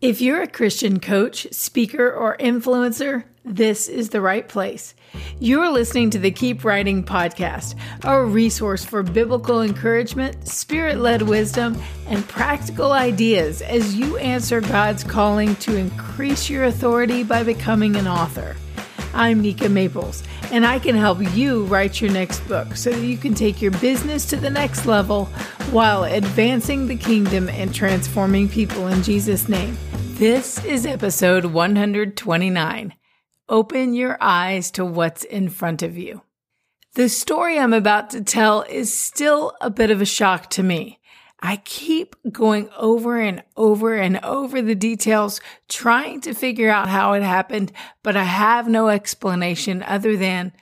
If 0.00 0.20
you're 0.20 0.42
a 0.42 0.46
Christian 0.46 1.00
coach, 1.00 1.48
speaker, 1.50 2.08
or 2.08 2.36
influencer, 2.36 3.24
this 3.44 3.88
is 3.88 4.10
the 4.10 4.20
right 4.20 4.46
place. 4.46 4.94
You're 5.40 5.72
listening 5.72 6.10
to 6.10 6.20
the 6.20 6.30
Keep 6.30 6.64
Writing 6.64 7.02
podcast, 7.02 7.74
a 8.04 8.24
resource 8.24 8.84
for 8.84 9.02
biblical 9.02 9.60
encouragement, 9.60 10.46
spirit 10.46 10.98
led 10.98 11.22
wisdom, 11.22 11.76
and 12.06 12.28
practical 12.28 12.92
ideas 12.92 13.60
as 13.60 13.96
you 13.96 14.16
answer 14.18 14.60
God's 14.60 15.02
calling 15.02 15.56
to 15.56 15.74
increase 15.74 16.48
your 16.48 16.62
authority 16.62 17.24
by 17.24 17.42
becoming 17.42 17.96
an 17.96 18.06
author. 18.06 18.54
I'm 19.14 19.40
Nika 19.40 19.68
Maples, 19.68 20.22
and 20.52 20.66
I 20.66 20.78
can 20.78 20.94
help 20.94 21.18
you 21.34 21.64
write 21.64 22.00
your 22.00 22.10
next 22.10 22.40
book 22.48 22.76
so 22.76 22.90
that 22.90 23.04
you 23.04 23.16
can 23.16 23.34
take 23.34 23.62
your 23.62 23.70
business 23.72 24.26
to 24.26 24.36
the 24.36 24.50
next 24.50 24.86
level 24.86 25.26
while 25.70 26.04
advancing 26.04 26.86
the 26.86 26.96
kingdom 26.96 27.48
and 27.48 27.74
transforming 27.74 28.48
people 28.48 28.86
in 28.86 29.02
Jesus' 29.02 29.48
name. 29.48 29.76
This 29.92 30.64
is 30.64 30.84
episode 30.84 31.46
129. 31.46 32.94
Open 33.48 33.94
your 33.94 34.18
eyes 34.20 34.70
to 34.72 34.84
what's 34.84 35.24
in 35.24 35.48
front 35.48 35.82
of 35.82 35.96
you. 35.96 36.22
The 36.94 37.08
story 37.08 37.58
I'm 37.58 37.72
about 37.72 38.10
to 38.10 38.22
tell 38.22 38.62
is 38.62 38.96
still 38.96 39.54
a 39.60 39.70
bit 39.70 39.90
of 39.90 40.00
a 40.00 40.06
shock 40.06 40.50
to 40.50 40.62
me. 40.62 40.97
I 41.40 41.56
keep 41.56 42.16
going 42.32 42.68
over 42.76 43.18
and 43.18 43.42
over 43.56 43.94
and 43.94 44.18
over 44.24 44.60
the 44.60 44.74
details, 44.74 45.40
trying 45.68 46.20
to 46.22 46.34
figure 46.34 46.70
out 46.70 46.88
how 46.88 47.12
it 47.12 47.22
happened, 47.22 47.72
but 48.02 48.16
I 48.16 48.24
have 48.24 48.68
no 48.68 48.88
explanation 48.88 49.82
other 49.84 50.16
than 50.16 50.52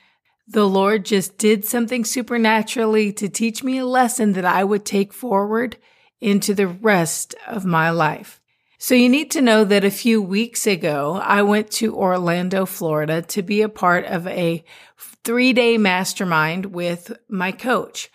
the 0.47 0.69
Lord 0.69 1.05
just 1.05 1.39
did 1.39 1.65
something 1.65 2.05
supernaturally 2.05 3.13
to 3.15 3.29
teach 3.29 3.65
me 3.65 3.79
a 3.79 3.87
lesson 3.87 4.35
that 4.35 4.45
I 4.45 4.65
would 4.65 4.85
take 4.85 5.13
forward 5.13 5.77
into 6.21 6.55
the 6.55 6.69
rest 6.69 7.35
of 7.47 7.65
my 7.65 7.91
life. 7.91 8.41
So 8.79 8.95
you 8.95 9.09
need 9.09 9.31
to 9.33 9.41
know 9.41 9.65
that 9.65 9.85
a 9.85 9.91
few 9.91 10.21
weeks 10.21 10.67
ago, 10.67 11.19
I 11.23 11.43
went 11.43 11.71
to 11.73 11.97
Orlando, 11.97 12.67
Florida 12.67 13.23
to 13.23 13.43
be 13.43 13.63
a 13.63 13.71
part 13.71 14.05
of 14.05 14.27
a 14.27 14.63
three 15.25 15.53
day 15.55 15.79
mastermind 15.79 16.67
with 16.67 17.17
my 17.29 17.53
coach. 17.53 18.11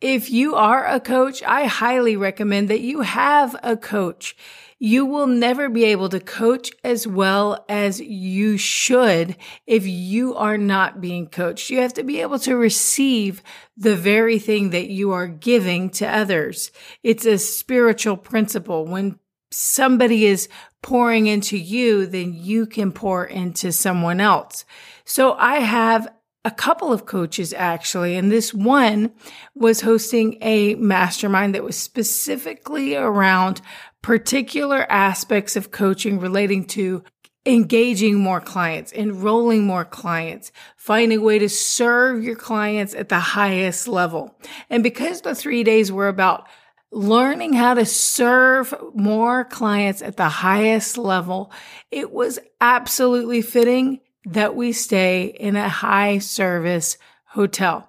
If 0.00 0.30
you 0.30 0.54
are 0.54 0.86
a 0.86 1.00
coach, 1.00 1.42
I 1.42 1.64
highly 1.64 2.16
recommend 2.16 2.68
that 2.70 2.80
you 2.80 3.00
have 3.00 3.56
a 3.64 3.76
coach. 3.76 4.36
You 4.78 5.04
will 5.04 5.26
never 5.26 5.68
be 5.68 5.86
able 5.86 6.08
to 6.10 6.20
coach 6.20 6.70
as 6.84 7.04
well 7.04 7.64
as 7.68 7.98
you 8.00 8.56
should 8.58 9.36
if 9.66 9.84
you 9.88 10.36
are 10.36 10.56
not 10.56 11.00
being 11.00 11.26
coached. 11.26 11.68
You 11.68 11.80
have 11.80 11.94
to 11.94 12.04
be 12.04 12.20
able 12.20 12.38
to 12.40 12.54
receive 12.54 13.42
the 13.76 13.96
very 13.96 14.38
thing 14.38 14.70
that 14.70 14.88
you 14.88 15.10
are 15.10 15.26
giving 15.26 15.90
to 15.90 16.06
others. 16.06 16.70
It's 17.02 17.26
a 17.26 17.36
spiritual 17.36 18.16
principle. 18.16 18.84
When 18.84 19.18
somebody 19.50 20.26
is 20.26 20.48
pouring 20.80 21.26
into 21.26 21.58
you, 21.58 22.06
then 22.06 22.34
you 22.34 22.66
can 22.66 22.92
pour 22.92 23.24
into 23.24 23.72
someone 23.72 24.20
else. 24.20 24.64
So 25.04 25.32
I 25.32 25.56
have 25.56 26.06
a 26.44 26.50
couple 26.50 26.92
of 26.92 27.06
coaches 27.06 27.52
actually, 27.52 28.16
and 28.16 28.30
this 28.30 28.54
one 28.54 29.12
was 29.54 29.80
hosting 29.80 30.38
a 30.40 30.74
mastermind 30.76 31.54
that 31.54 31.64
was 31.64 31.76
specifically 31.76 32.94
around 32.94 33.60
particular 34.02 34.86
aspects 34.90 35.56
of 35.56 35.70
coaching 35.70 36.18
relating 36.20 36.64
to 36.64 37.02
engaging 37.44 38.16
more 38.16 38.40
clients, 38.40 38.92
enrolling 38.92 39.64
more 39.64 39.84
clients, 39.84 40.52
finding 40.76 41.18
a 41.18 41.22
way 41.22 41.38
to 41.38 41.48
serve 41.48 42.22
your 42.22 42.36
clients 42.36 42.94
at 42.94 43.08
the 43.08 43.18
highest 43.18 43.88
level. 43.88 44.38
And 44.68 44.82
because 44.82 45.22
the 45.22 45.34
three 45.34 45.64
days 45.64 45.90
were 45.90 46.08
about 46.08 46.46
learning 46.90 47.54
how 47.54 47.74
to 47.74 47.84
serve 47.84 48.74
more 48.94 49.44
clients 49.44 50.02
at 50.02 50.16
the 50.16 50.28
highest 50.28 50.98
level, 50.98 51.52
it 51.90 52.12
was 52.12 52.38
absolutely 52.60 53.42
fitting 53.42 54.00
that 54.24 54.54
we 54.54 54.72
stay 54.72 55.24
in 55.24 55.56
a 55.56 55.68
high 55.68 56.18
service 56.18 56.98
hotel. 57.26 57.88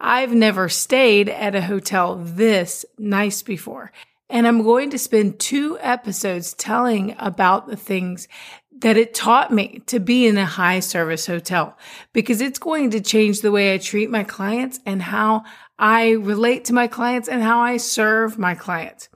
I've 0.00 0.32
never 0.34 0.68
stayed 0.68 1.28
at 1.28 1.54
a 1.54 1.62
hotel 1.62 2.16
this 2.16 2.84
nice 2.98 3.42
before. 3.42 3.92
And 4.30 4.46
I'm 4.46 4.62
going 4.62 4.90
to 4.90 4.98
spend 4.98 5.40
two 5.40 5.76
episodes 5.80 6.54
telling 6.54 7.16
about 7.18 7.66
the 7.66 7.76
things 7.76 8.28
that 8.80 8.96
it 8.96 9.12
taught 9.12 9.52
me 9.52 9.82
to 9.86 10.00
be 10.00 10.26
in 10.26 10.38
a 10.38 10.46
high 10.46 10.80
service 10.80 11.26
hotel 11.26 11.76
because 12.12 12.40
it's 12.40 12.58
going 12.58 12.90
to 12.90 13.00
change 13.00 13.40
the 13.40 13.52
way 13.52 13.74
I 13.74 13.78
treat 13.78 14.08
my 14.08 14.24
clients 14.24 14.80
and 14.86 15.02
how 15.02 15.44
I 15.78 16.12
relate 16.12 16.66
to 16.66 16.72
my 16.72 16.86
clients 16.86 17.28
and 17.28 17.42
how 17.42 17.60
I 17.60 17.76
serve 17.76 18.38
my 18.38 18.54
clients. 18.54 19.08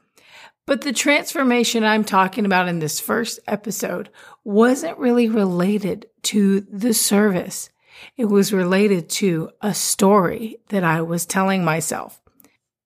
But 0.67 0.81
the 0.81 0.93
transformation 0.93 1.85
I'm 1.85 2.05
talking 2.05 2.47
about 2.47 2.69
in 2.69 2.79
this 2.79 2.99
first 2.99 3.39
episode 3.47 4.09
wasn't 4.45 4.99
really 4.99 5.29
related 5.29 6.07
to 6.23 6.63
the 6.63 6.95
service. 6.95 7.69
It 8.17 8.27
was 8.27 8.53
related 8.53 9.09
to 9.11 9.51
a 9.61 9.75
story 9.75 10.57
that 10.69 10.83
I 10.83 11.03
was 11.03 11.27
telling 11.27 11.65
myself. 11.65 12.21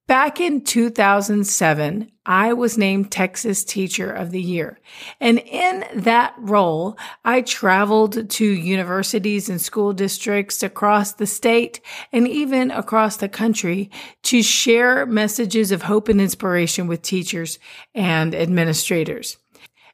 Back 0.08 0.40
in 0.40 0.62
2007, 0.62 2.10
I 2.24 2.54
was 2.54 2.78
named 2.78 3.12
Texas 3.12 3.62
Teacher 3.62 4.10
of 4.10 4.30
the 4.30 4.40
Year. 4.40 4.80
And 5.20 5.38
in 5.38 5.84
that 5.96 6.34
role, 6.38 6.96
I 7.26 7.42
traveled 7.42 8.30
to 8.30 8.44
universities 8.46 9.50
and 9.50 9.60
school 9.60 9.92
districts 9.92 10.62
across 10.62 11.12
the 11.12 11.26
state 11.26 11.82
and 12.10 12.26
even 12.26 12.70
across 12.70 13.18
the 13.18 13.28
country 13.28 13.90
to 14.22 14.42
share 14.42 15.04
messages 15.04 15.72
of 15.72 15.82
hope 15.82 16.08
and 16.08 16.22
inspiration 16.22 16.86
with 16.86 17.02
teachers 17.02 17.58
and 17.94 18.34
administrators. 18.34 19.36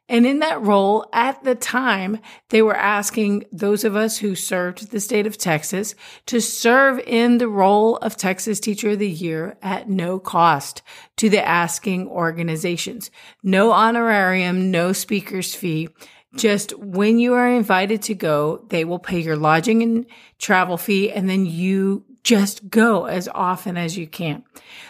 And 0.08 0.26
in 0.26 0.40
that 0.40 0.60
role 0.60 1.06
at 1.14 1.42
the 1.44 1.54
time, 1.54 2.18
they 2.50 2.60
were 2.60 2.76
asking 2.76 3.44
those 3.50 3.84
of 3.84 3.96
us 3.96 4.18
who 4.18 4.34
served 4.34 4.90
the 4.90 5.00
state 5.00 5.26
of 5.26 5.38
Texas 5.38 5.94
to 6.26 6.40
serve 6.40 6.98
in 7.06 7.38
the 7.38 7.48
role 7.48 7.96
of 7.96 8.16
Texas 8.16 8.60
Teacher 8.60 8.90
of 8.90 8.98
the 8.98 9.08
Year 9.08 9.56
at 9.62 9.88
no 9.88 10.18
cost 10.18 10.82
to 11.16 11.30
the 11.30 11.46
asking 11.46 12.08
organizations. 12.08 13.10
No 13.42 13.72
honorarium, 13.72 14.70
no 14.70 14.92
speaker's 14.92 15.54
fee. 15.54 15.88
Just 16.36 16.76
when 16.78 17.18
you 17.18 17.32
are 17.34 17.48
invited 17.48 18.02
to 18.02 18.14
go, 18.14 18.66
they 18.68 18.84
will 18.84 18.98
pay 18.98 19.20
your 19.20 19.36
lodging 19.36 19.82
and 19.82 20.06
travel 20.38 20.76
fee 20.76 21.10
and 21.10 21.30
then 21.30 21.46
you 21.46 22.04
just 22.24 22.70
go 22.70 23.04
as 23.04 23.28
often 23.32 23.76
as 23.76 23.96
you 23.96 24.06
can. 24.06 24.42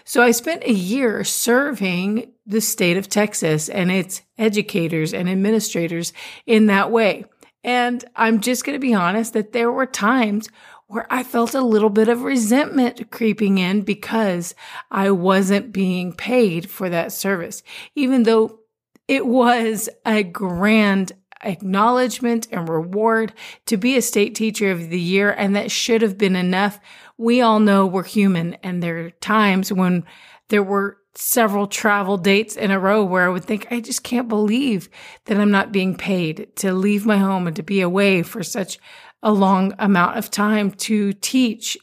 So 0.05 0.23
I 0.23 0.31
spent 0.31 0.63
a 0.65 0.73
year 0.73 1.25
serving 1.25 2.33
the 2.47 2.61
state 2.61 2.97
of 2.97 3.09
Texas 3.09 3.69
and 3.69 3.91
its 3.91 4.23
educators 4.39 5.13
and 5.13 5.29
administrators 5.29 6.13
in 6.47 6.67
that 6.67 6.91
way. 6.91 7.25
And 7.65 8.05
I'm 8.15 8.41
just 8.41 8.65
going 8.65 8.75
to 8.75 8.87
be 8.87 8.95
honest 8.95 9.33
that 9.33 9.53
there 9.53 9.73
were 9.73 9.87
times 9.87 10.49
where 10.87 11.07
I 11.11 11.23
felt 11.23 11.55
a 11.55 11.63
little 11.63 11.91
bit 11.91 12.09
of 12.09 12.23
resentment 12.23 13.11
creeping 13.11 13.59
in 13.59 13.83
because 13.83 14.55
I 14.91 15.11
wasn't 15.11 15.73
being 15.73 16.13
paid 16.13 16.71
for 16.71 16.89
that 16.91 17.11
service, 17.11 17.63
even 17.95 18.23
though 18.23 18.61
it 19.09 19.27
was 19.27 19.89
a 20.05 20.23
grand 20.23 21.13
acknowledgement 21.43 22.49
and 22.51 22.69
reward 22.69 23.33
to 23.67 23.77
be 23.77 23.97
a 23.97 24.03
state 24.03 24.35
teacher 24.35 24.71
of 24.71 24.91
the 24.91 25.01
year. 25.01 25.31
And 25.31 25.57
that 25.57 25.71
should 25.71 26.03
have 26.03 26.19
been 26.19 26.37
enough 26.37 26.81
we 27.17 27.41
all 27.41 27.61
know 27.61 27.87
we're 27.87 28.05
human 28.05 28.55
and 28.63 28.83
there 28.83 29.07
are 29.07 29.11
times 29.11 29.73
when 29.73 30.05
there 30.49 30.63
were 30.63 30.99
several 31.15 31.67
travel 31.67 32.17
dates 32.17 32.57
in 32.57 32.71
a 32.71 32.81
row 32.81 33.05
where 33.05 33.25
I 33.25 33.29
would 33.29 33.45
think, 33.45 33.69
I 33.71 33.81
just 33.81 34.03
can't 34.03 34.29
believe 34.29 34.89
that 35.27 35.39
I'm 35.39 35.51
not 35.51 35.73
being 35.73 35.97
paid 35.97 36.49
to 36.57 36.73
leave 36.73 37.07
my 37.07 37.19
home 37.19 37.47
and 37.47 37.55
to 37.57 37.63
be 37.63 37.81
away 37.81 38.23
for 38.23 38.43
such 38.43 38.79
a 39.23 39.33
long 39.33 39.73
amount 39.79 40.19
of 40.19 40.31
time 40.31 40.71
to 40.73 41.13
teach 41.15 41.79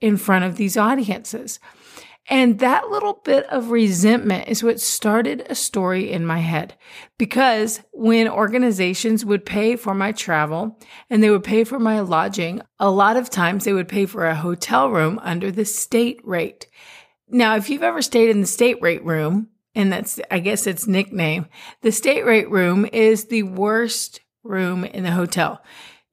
in 0.00 0.16
front 0.16 0.44
of 0.44 0.56
these 0.56 0.76
audiences. 0.76 1.58
And 2.28 2.58
that 2.60 2.88
little 2.88 3.20
bit 3.24 3.44
of 3.46 3.70
resentment 3.70 4.48
is 4.48 4.62
what 4.62 4.80
started 4.80 5.46
a 5.48 5.54
story 5.54 6.10
in 6.10 6.24
my 6.24 6.38
head. 6.38 6.74
Because 7.18 7.82
when 7.92 8.28
organizations 8.28 9.24
would 9.24 9.44
pay 9.44 9.76
for 9.76 9.94
my 9.94 10.12
travel 10.12 10.78
and 11.10 11.22
they 11.22 11.28
would 11.28 11.44
pay 11.44 11.64
for 11.64 11.78
my 11.78 12.00
lodging, 12.00 12.62
a 12.78 12.90
lot 12.90 13.18
of 13.18 13.28
times 13.28 13.64
they 13.64 13.74
would 13.74 13.88
pay 13.88 14.06
for 14.06 14.26
a 14.26 14.34
hotel 14.34 14.90
room 14.90 15.20
under 15.22 15.50
the 15.50 15.66
state 15.66 16.20
rate. 16.24 16.66
Now, 17.28 17.56
if 17.56 17.68
you've 17.68 17.82
ever 17.82 18.00
stayed 18.00 18.30
in 18.30 18.40
the 18.40 18.46
state 18.46 18.80
rate 18.80 19.04
room, 19.04 19.48
and 19.74 19.92
that's, 19.92 20.20
I 20.30 20.38
guess 20.38 20.66
its 20.66 20.86
nickname, 20.86 21.46
the 21.82 21.92
state 21.92 22.24
rate 22.24 22.50
room 22.50 22.86
is 22.92 23.26
the 23.26 23.42
worst 23.42 24.20
room 24.42 24.84
in 24.84 25.02
the 25.02 25.10
hotel. 25.10 25.62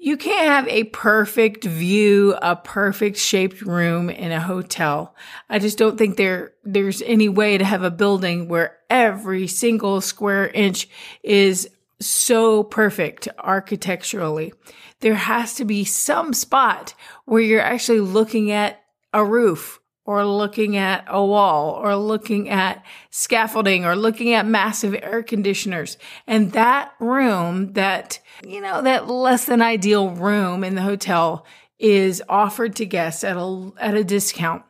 You 0.03 0.17
can't 0.17 0.47
have 0.47 0.67
a 0.67 0.85
perfect 0.85 1.63
view, 1.63 2.33
a 2.41 2.55
perfect 2.55 3.17
shaped 3.17 3.61
room 3.61 4.09
in 4.09 4.31
a 4.31 4.39
hotel. 4.39 5.15
I 5.47 5.59
just 5.59 5.77
don't 5.77 5.95
think 5.95 6.17
there, 6.17 6.53
there's 6.63 7.03
any 7.03 7.29
way 7.29 7.59
to 7.59 7.63
have 7.63 7.83
a 7.83 7.91
building 7.91 8.47
where 8.47 8.79
every 8.89 9.45
single 9.45 10.01
square 10.01 10.47
inch 10.47 10.89
is 11.21 11.69
so 11.99 12.63
perfect 12.63 13.27
architecturally. 13.37 14.53
There 15.01 15.13
has 15.13 15.53
to 15.57 15.65
be 15.65 15.85
some 15.85 16.33
spot 16.33 16.95
where 17.25 17.43
you're 17.43 17.61
actually 17.61 17.99
looking 17.99 18.49
at 18.49 18.81
a 19.13 19.23
roof 19.23 19.80
or 20.05 20.25
looking 20.25 20.77
at 20.77 21.05
a 21.07 21.23
wall 21.23 21.71
or 21.71 21.95
looking 21.95 22.49
at 22.49 22.83
scaffolding 23.09 23.85
or 23.85 23.95
looking 23.95 24.33
at 24.33 24.45
massive 24.45 24.95
air 24.95 25.23
conditioners. 25.23 25.97
And 26.27 26.51
that 26.53 26.93
room, 26.99 27.73
that, 27.73 28.19
you 28.45 28.61
know, 28.61 28.81
that 28.81 29.07
less 29.07 29.45
than 29.45 29.61
ideal 29.61 30.09
room 30.09 30.63
in 30.63 30.75
the 30.75 30.81
hotel 30.81 31.45
is 31.79 32.21
offered 32.27 32.75
to 32.75 32.85
guests 32.85 33.23
at 33.23 33.37
a, 33.37 33.71
at 33.79 33.95
a 33.95 34.03
discount 34.03 34.63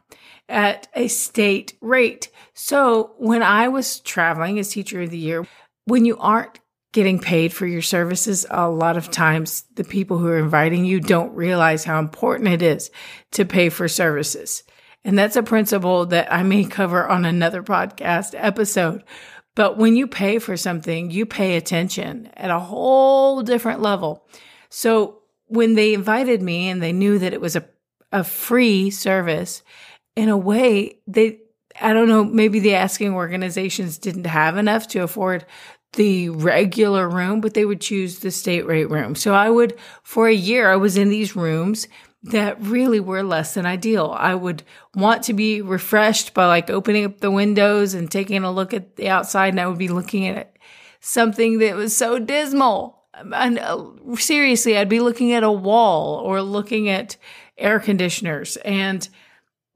at 0.51 0.87
a 0.93 1.07
state 1.07 1.77
rate. 1.81 2.29
So 2.53 3.13
when 3.17 3.41
I 3.41 3.69
was 3.69 4.01
traveling 4.01 4.59
as 4.59 4.69
teacher 4.69 5.01
of 5.01 5.09
the 5.09 5.17
year, 5.17 5.47
when 5.85 6.05
you 6.05 6.17
aren't 6.17 6.59
getting 6.91 7.19
paid 7.19 7.53
for 7.53 7.65
your 7.65 7.81
services, 7.81 8.45
a 8.49 8.69
lot 8.69 8.97
of 8.97 9.09
times 9.09 9.63
the 9.75 9.85
people 9.85 10.17
who 10.17 10.27
are 10.27 10.37
inviting 10.37 10.83
you 10.83 10.99
don't 10.99 11.33
realize 11.33 11.85
how 11.85 11.99
important 11.99 12.49
it 12.49 12.61
is 12.61 12.91
to 13.31 13.45
pay 13.45 13.69
for 13.69 13.87
services. 13.87 14.63
And 15.03 15.17
that's 15.17 15.35
a 15.35 15.43
principle 15.43 16.05
that 16.07 16.31
I 16.31 16.43
may 16.43 16.65
cover 16.65 17.07
on 17.07 17.25
another 17.25 17.63
podcast 17.63 18.35
episode. 18.37 19.03
But 19.55 19.77
when 19.77 19.95
you 19.95 20.07
pay 20.07 20.39
for 20.39 20.55
something, 20.55 21.11
you 21.11 21.25
pay 21.25 21.55
attention 21.57 22.29
at 22.35 22.51
a 22.51 22.59
whole 22.59 23.41
different 23.41 23.81
level. 23.81 24.25
So 24.69 25.19
when 25.47 25.75
they 25.75 25.93
invited 25.93 26.41
me 26.41 26.69
and 26.69 26.81
they 26.81 26.93
knew 26.93 27.19
that 27.19 27.33
it 27.33 27.41
was 27.41 27.55
a, 27.55 27.67
a 28.11 28.23
free 28.23 28.89
service, 28.89 29.63
in 30.15 30.29
a 30.29 30.37
way, 30.37 30.99
they, 31.07 31.39
I 31.79 31.93
don't 31.93 32.07
know, 32.07 32.23
maybe 32.23 32.59
the 32.59 32.75
asking 32.75 33.13
organizations 33.13 33.97
didn't 33.97 34.27
have 34.27 34.57
enough 34.57 34.87
to 34.89 34.99
afford 34.99 35.45
the 35.93 36.29
regular 36.29 37.09
room, 37.09 37.41
but 37.41 37.53
they 37.53 37.65
would 37.65 37.81
choose 37.81 38.19
the 38.19 38.31
state 38.31 38.65
rate 38.65 38.89
room. 38.89 39.15
So 39.15 39.33
I 39.33 39.49
would, 39.49 39.77
for 40.03 40.27
a 40.27 40.33
year, 40.33 40.71
I 40.71 40.77
was 40.77 40.95
in 40.95 41.09
these 41.09 41.35
rooms 41.35 41.87
that 42.23 42.61
really 42.61 42.99
were 42.99 43.23
less 43.23 43.55
than 43.55 43.65
ideal. 43.65 44.15
I 44.17 44.35
would 44.35 44.63
want 44.93 45.23
to 45.23 45.33
be 45.33 45.61
refreshed 45.61 46.33
by 46.33 46.45
like 46.45 46.69
opening 46.69 47.05
up 47.05 47.19
the 47.19 47.31
windows 47.31 47.93
and 47.93 48.11
taking 48.11 48.43
a 48.43 48.51
look 48.51 48.73
at 48.73 48.95
the 48.95 49.09
outside, 49.09 49.53
and 49.53 49.59
I 49.59 49.67
would 49.67 49.79
be 49.79 49.87
looking 49.87 50.27
at 50.27 50.55
something 50.99 51.57
that 51.59 51.75
was 51.75 51.95
so 51.95 52.19
dismal. 52.19 52.99
And 53.13 53.59
uh, 53.59 54.15
seriously, 54.15 54.77
I'd 54.77 54.89
be 54.89 54.99
looking 54.99 55.33
at 55.33 55.43
a 55.43 55.51
wall 55.51 56.19
or 56.19 56.41
looking 56.41 56.89
at 56.89 57.17
air 57.57 57.79
conditioners, 57.79 58.55
and 58.57 59.07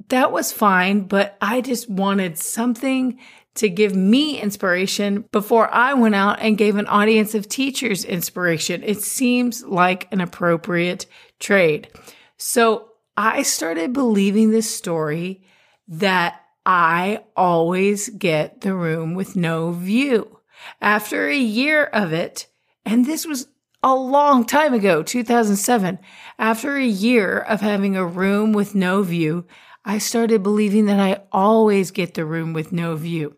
that 0.10 0.32
was 0.32 0.52
fine, 0.52 1.02
but 1.02 1.38
I 1.42 1.62
just 1.62 1.90
wanted 1.90 2.38
something 2.38 3.20
to 3.56 3.70
give 3.70 3.96
me 3.96 4.40
inspiration 4.40 5.24
before 5.32 5.74
I 5.74 5.94
went 5.94 6.14
out 6.14 6.40
and 6.42 6.58
gave 6.58 6.76
an 6.76 6.88
audience 6.88 7.34
of 7.34 7.48
teachers 7.48 8.04
inspiration. 8.04 8.84
It 8.84 9.02
seems 9.02 9.64
like 9.64 10.12
an 10.12 10.22
appropriate 10.22 11.06
trade. 11.40 11.88
So 12.38 12.90
I 13.16 13.44
started 13.44 13.94
believing 13.94 14.52
this 14.52 14.74
story 14.74 15.44
that 15.88 16.42
I 16.66 17.24
always 17.36 18.10
get 18.10 18.62
the 18.62 18.74
room 18.74 19.14
with 19.14 19.36
no 19.36 19.72
view. 19.72 20.40
After 20.82 21.28
a 21.28 21.38
year 21.38 21.86
of 21.86 22.12
it, 22.12 22.48
and 22.86 23.06
this 23.06 23.26
was 23.26 23.48
a 23.84 23.94
long 23.96 24.46
time 24.46 24.74
ago, 24.74 25.04
2007, 25.04 26.00
after 26.40 26.76
a 26.76 26.86
year 26.86 27.40
of 27.40 27.62
having 27.62 27.96
a 27.96 28.06
room 28.06 28.52
with 28.52 28.74
no 28.74 29.04
view, 29.04 29.46
I 29.86 30.00
started 30.00 30.42
believing 30.42 30.88
that 30.88 31.00
I 31.00 31.22
always 31.32 31.92
get 31.92 32.16
the 32.16 32.26
room 32.26 32.54
with 32.54 32.72
no 32.72 32.96
view. 32.96 33.36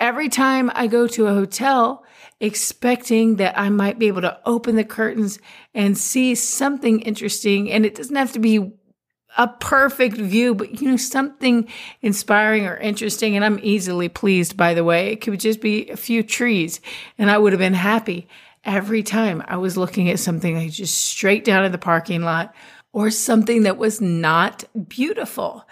Every 0.00 0.30
time 0.30 0.70
I 0.74 0.86
go 0.86 1.06
to 1.08 1.26
a 1.26 1.34
hotel, 1.34 2.01
expecting 2.42 3.36
that 3.36 3.56
I 3.56 3.70
might 3.70 4.00
be 4.00 4.08
able 4.08 4.20
to 4.22 4.38
open 4.44 4.74
the 4.74 4.84
curtains 4.84 5.38
and 5.74 5.96
see 5.96 6.34
something 6.34 7.00
interesting. 7.00 7.70
And 7.70 7.86
it 7.86 7.94
doesn't 7.94 8.16
have 8.16 8.32
to 8.32 8.40
be 8.40 8.72
a 9.38 9.46
perfect 9.46 10.16
view, 10.16 10.54
but 10.54 10.80
you 10.80 10.90
know, 10.90 10.96
something 10.96 11.68
inspiring 12.02 12.66
or 12.66 12.76
interesting. 12.76 13.36
And 13.36 13.44
I'm 13.44 13.60
easily 13.62 14.08
pleased, 14.08 14.56
by 14.56 14.74
the 14.74 14.82
way. 14.82 15.12
It 15.12 15.20
could 15.20 15.38
just 15.38 15.60
be 15.60 15.88
a 15.88 15.96
few 15.96 16.24
trees 16.24 16.80
and 17.16 17.30
I 17.30 17.38
would 17.38 17.52
have 17.52 17.60
been 17.60 17.74
happy 17.74 18.26
every 18.64 19.04
time 19.04 19.42
I 19.46 19.56
was 19.56 19.76
looking 19.76 20.10
at 20.10 20.18
something 20.18 20.56
like 20.56 20.72
just 20.72 20.98
straight 20.98 21.44
down 21.44 21.64
in 21.64 21.72
the 21.72 21.78
parking 21.78 22.22
lot 22.22 22.54
or 22.92 23.10
something 23.10 23.62
that 23.62 23.78
was 23.78 24.00
not 24.00 24.64
beautiful. 24.88 25.64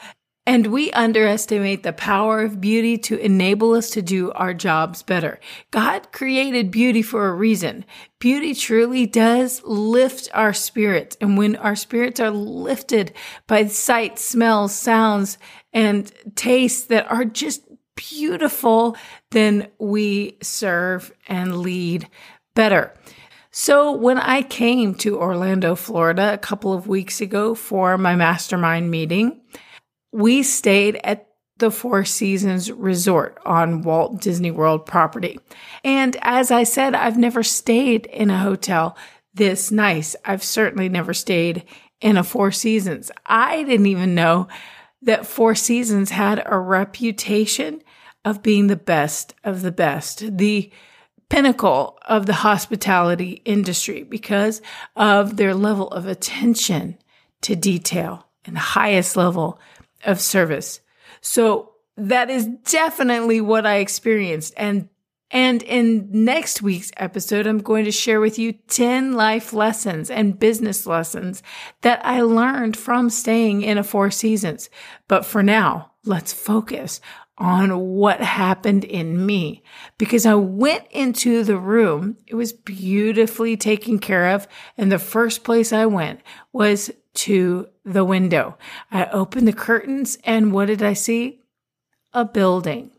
And 0.47 0.69
we 0.69 0.91
underestimate 0.93 1.83
the 1.83 1.93
power 1.93 2.43
of 2.43 2.61
beauty 2.61 2.97
to 2.99 3.19
enable 3.19 3.75
us 3.75 3.91
to 3.91 4.03
do 4.03 4.33
our 4.33 4.55
jobs 4.55 5.03
better. 5.03 5.39
God 5.71 6.11
created 6.13 6.71
beauty 6.71 7.03
for 7.03 7.29
a 7.29 7.35
reason. 7.35 7.85
Beauty 8.19 8.55
truly 8.55 9.07
does 9.07 9.63
lift 9.65 10.29
our 10.33 10.53
spirits. 10.53 11.17
And 11.21 11.37
when 11.37 11.57
our 11.57 11.77
spirits 11.77 12.21
are 12.21 12.31
lifted 12.31 13.13
by 13.47 13.67
sight, 13.67 14.19
smells, 14.19 14.75
sounds, 14.75 15.39
and 15.73 16.11
tastes 16.35 16.87
that 16.87 17.11
are 17.11 17.25
just 17.27 17.63
beautiful, 17.95 18.97
then 19.31 19.69
we 19.79 20.39
serve 20.43 21.13
and 21.29 21.59
lead 21.59 22.09
better. 22.55 22.95
So 23.53 23.93
when 23.93 24.17
I 24.17 24.43
came 24.43 24.95
to 24.97 25.19
Orlando, 25.19 25.75
Florida 25.75 26.33
a 26.33 26.39
couple 26.39 26.73
of 26.73 26.87
weeks 26.87 27.21
ago 27.21 27.55
for 27.55 27.99
my 27.99 28.17
mastermind 28.17 28.91
meeting, 28.91 29.40
we 30.13 30.43
stayed 30.43 31.01
at 31.05 31.27
the 31.59 31.71
Four 31.71 32.05
Seasons 32.05 32.73
Resort 32.73 33.39
on 33.45 33.83
Walt 33.83 34.21
Disney 34.21 34.51
World 34.51 34.87
property. 34.87 35.39
And 35.85 36.17
as 36.23 36.51
I 36.51 36.65
said, 36.65 36.95
I've 36.95 37.19
never 37.19 37.43
stayed 37.43 38.07
in 38.07 38.31
a 38.31 38.39
hotel 38.39 38.97
this 39.35 39.71
nice. 39.71 40.17
I've 40.25 40.43
certainly 40.43 40.89
never 40.89 41.15
stayed 41.15 41.65
in 42.01 42.17
a 42.17 42.25
Four 42.25 42.51
Seasons. 42.51 43.11
I 43.27 43.63
didn't 43.63 43.87
even 43.87 44.15
know 44.15 44.49
that 45.03 45.27
Four 45.27 45.55
Seasons 45.55 46.11
had 46.11 46.43
a 46.45 46.59
reputation 46.59 47.83
of 48.25 48.43
being 48.43 48.67
the 48.67 48.77
best 48.77 49.35
of 49.45 49.63
the 49.63 49.73
best, 49.73 50.37
the 50.37 50.71
pinnacle 51.29 51.99
of 52.07 52.27
the 52.27 52.35
hospitality 52.35 53.41
industry 53.45 54.03
because 54.03 54.61
of 54.97 55.37
their 55.37 55.55
level 55.55 55.89
of 55.89 56.07
attention 56.07 56.99
to 57.43 57.55
detail 57.55 58.27
and 58.45 58.57
the 58.57 58.61
highest 58.61 59.17
level 59.17 59.61
of 60.05 60.21
service. 60.21 60.81
So 61.21 61.73
that 61.97 62.31
is 62.31 62.47
definitely 62.47 63.41
what 63.41 63.67
I 63.67 63.77
experienced. 63.77 64.55
And 64.57 64.89
and 65.33 65.63
in 65.63 66.09
next 66.11 66.61
week's 66.61 66.91
episode, 66.97 67.47
I'm 67.47 67.59
going 67.59 67.85
to 67.85 67.93
share 67.93 68.21
with 68.21 68.37
you 68.37 68.53
10 68.53 69.13
life 69.13 69.53
lessons 69.53 70.11
and 70.11 70.39
business 70.39 70.87
lessons 70.87 71.43
that 71.83 72.05
I 72.05 72.23
learned 72.23 72.77
from 72.77 73.11
staying 73.11 73.63
in 73.63 73.79
a 73.79 73.85
Four 73.85 74.11
Seasons. 74.11 74.69
But 75.07 75.25
for 75.25 75.43
now, 75.43 75.93
let's 76.05 76.33
focus 76.33 77.01
on 77.39 77.79
what 77.79 78.21
happened 78.21 78.85
in 78.85 79.25
me 79.25 79.63
because 79.99 80.27
I 80.27 80.35
went 80.35 80.87
into 80.91 81.45
the 81.45 81.57
room. 81.57 82.19
It 82.27 82.35
was 82.35 82.53
beautifully 82.53 83.57
taken 83.57 83.99
care 83.99 84.35
of. 84.35 84.49
And 84.77 84.91
the 84.91 84.99
first 84.99 85.45
place 85.45 85.73
I 85.73 85.87
went 85.87 86.21
was 86.53 86.91
to 87.15 87.69
the 87.85 88.05
window. 88.05 88.57
I 88.91 89.07
opened 89.07 89.49
the 89.49 89.53
curtains 89.53 90.19
and 90.25 90.53
what 90.53 90.67
did 90.67 90.83
I 90.83 90.93
see? 90.93 91.41
A 92.13 92.25
building. 92.25 92.93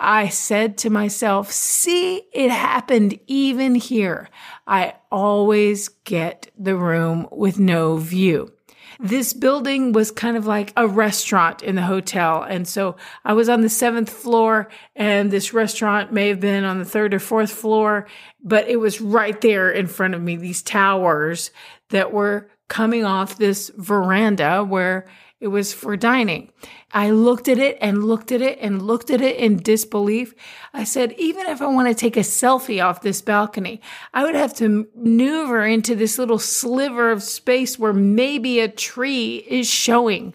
I 0.00 0.28
said 0.28 0.78
to 0.78 0.90
myself, 0.90 1.50
see, 1.50 2.22
it 2.32 2.50
happened 2.50 3.18
even 3.26 3.74
here. 3.74 4.28
I 4.66 4.94
always 5.10 5.88
get 5.88 6.52
the 6.56 6.76
room 6.76 7.26
with 7.32 7.58
no 7.58 7.96
view. 7.96 8.52
This 9.00 9.32
building 9.32 9.92
was 9.92 10.10
kind 10.10 10.36
of 10.36 10.46
like 10.46 10.72
a 10.76 10.88
restaurant 10.88 11.62
in 11.62 11.76
the 11.76 11.82
hotel. 11.82 12.42
And 12.42 12.66
so 12.66 12.96
I 13.24 13.32
was 13.32 13.48
on 13.48 13.60
the 13.60 13.68
seventh 13.68 14.10
floor 14.10 14.68
and 14.96 15.30
this 15.30 15.52
restaurant 15.52 16.12
may 16.12 16.28
have 16.28 16.40
been 16.40 16.64
on 16.64 16.78
the 16.78 16.84
third 16.84 17.14
or 17.14 17.20
fourth 17.20 17.50
floor, 17.50 18.06
but 18.42 18.68
it 18.68 18.76
was 18.76 19.00
right 19.00 19.40
there 19.40 19.70
in 19.70 19.86
front 19.86 20.14
of 20.14 20.22
me, 20.22 20.36
these 20.36 20.62
towers 20.62 21.50
that 21.90 22.12
were 22.12 22.50
coming 22.68 23.04
off 23.04 23.38
this 23.38 23.70
veranda 23.76 24.62
where 24.62 25.06
it 25.40 25.48
was 25.48 25.72
for 25.72 25.96
dining. 25.96 26.50
I 26.92 27.10
looked 27.10 27.48
at 27.48 27.58
it 27.58 27.78
and 27.80 28.04
looked 28.04 28.32
at 28.32 28.42
it 28.42 28.58
and 28.60 28.82
looked 28.82 29.10
at 29.10 29.20
it 29.20 29.36
in 29.36 29.58
disbelief. 29.58 30.34
I 30.74 30.84
said, 30.84 31.12
even 31.12 31.46
if 31.46 31.62
I 31.62 31.66
want 31.66 31.88
to 31.88 31.94
take 31.94 32.16
a 32.16 32.20
selfie 32.20 32.84
off 32.84 33.02
this 33.02 33.22
balcony, 33.22 33.80
I 34.12 34.24
would 34.24 34.34
have 34.34 34.54
to 34.56 34.88
maneuver 34.96 35.64
into 35.64 35.94
this 35.94 36.18
little 36.18 36.38
sliver 36.38 37.10
of 37.10 37.22
space 37.22 37.78
where 37.78 37.92
maybe 37.92 38.58
a 38.58 38.68
tree 38.68 39.44
is 39.48 39.68
showing. 39.68 40.34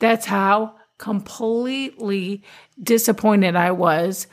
That's 0.00 0.26
how 0.26 0.74
completely 0.98 2.42
disappointed 2.82 3.56
I 3.56 3.70
was 3.70 4.26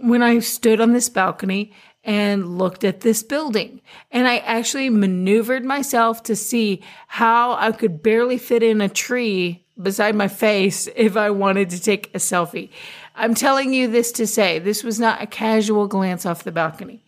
when 0.00 0.22
I 0.22 0.38
stood 0.38 0.80
on 0.80 0.92
this 0.92 1.08
balcony 1.08 1.72
and 2.04 2.58
looked 2.58 2.84
at 2.84 3.00
this 3.00 3.22
building. 3.22 3.80
And 4.10 4.26
I 4.26 4.38
actually 4.38 4.90
maneuvered 4.90 5.64
myself 5.64 6.22
to 6.24 6.36
see 6.36 6.82
how 7.06 7.52
I 7.54 7.72
could 7.72 8.02
barely 8.02 8.38
fit 8.38 8.62
in 8.62 8.80
a 8.80 8.88
tree 8.88 9.64
beside 9.80 10.14
my 10.14 10.28
face 10.28 10.88
if 10.96 11.16
I 11.16 11.30
wanted 11.30 11.70
to 11.70 11.82
take 11.82 12.14
a 12.14 12.18
selfie. 12.18 12.70
I'm 13.14 13.34
telling 13.34 13.74
you 13.74 13.88
this 13.88 14.12
to 14.12 14.26
say 14.26 14.58
this 14.58 14.84
was 14.84 15.00
not 15.00 15.22
a 15.22 15.26
casual 15.26 15.88
glance 15.88 16.24
off 16.24 16.44
the 16.44 16.52
balcony. 16.52 17.02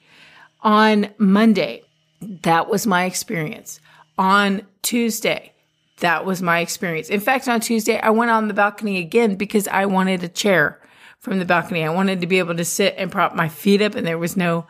On 0.63 1.09
Monday, 1.19 1.85
that 2.21 2.69
was 2.69 2.87
my 2.87 3.05
experience. 3.05 3.81
On 4.19 4.67
Tuesday, 4.83 5.53
that 6.01 6.27
was 6.27 6.43
my 6.43 6.61
experience. 6.61 7.09
In 7.09 7.21
fact, 7.21 7.49
on 7.49 7.61
Tuesday, 7.61 7.99
I 7.99 8.11
went 8.11 8.31
on 8.31 8.49
the 8.49 8.55
balcony 8.55 8.99
again 8.99 9.37
because 9.37 9.69
I 9.69 9.87
wanted 9.87 10.25
a 10.25 10.29
chair 10.29 10.80
from 11.21 11.39
the 11.39 11.45
balcony. 11.45 11.85
I 11.85 11.91
wanted 11.91 12.21
to 12.23 12.27
be 12.27 12.39
able 12.39 12.57
to 12.57 12.65
sit 12.65 12.95
and 12.99 13.13
prop 13.13 13.35
my 13.35 13.49
feet 13.49 13.83
up, 13.83 13.95
and 13.95 14.07
there 14.07 14.19
was 14.19 14.37
no 14.37 14.67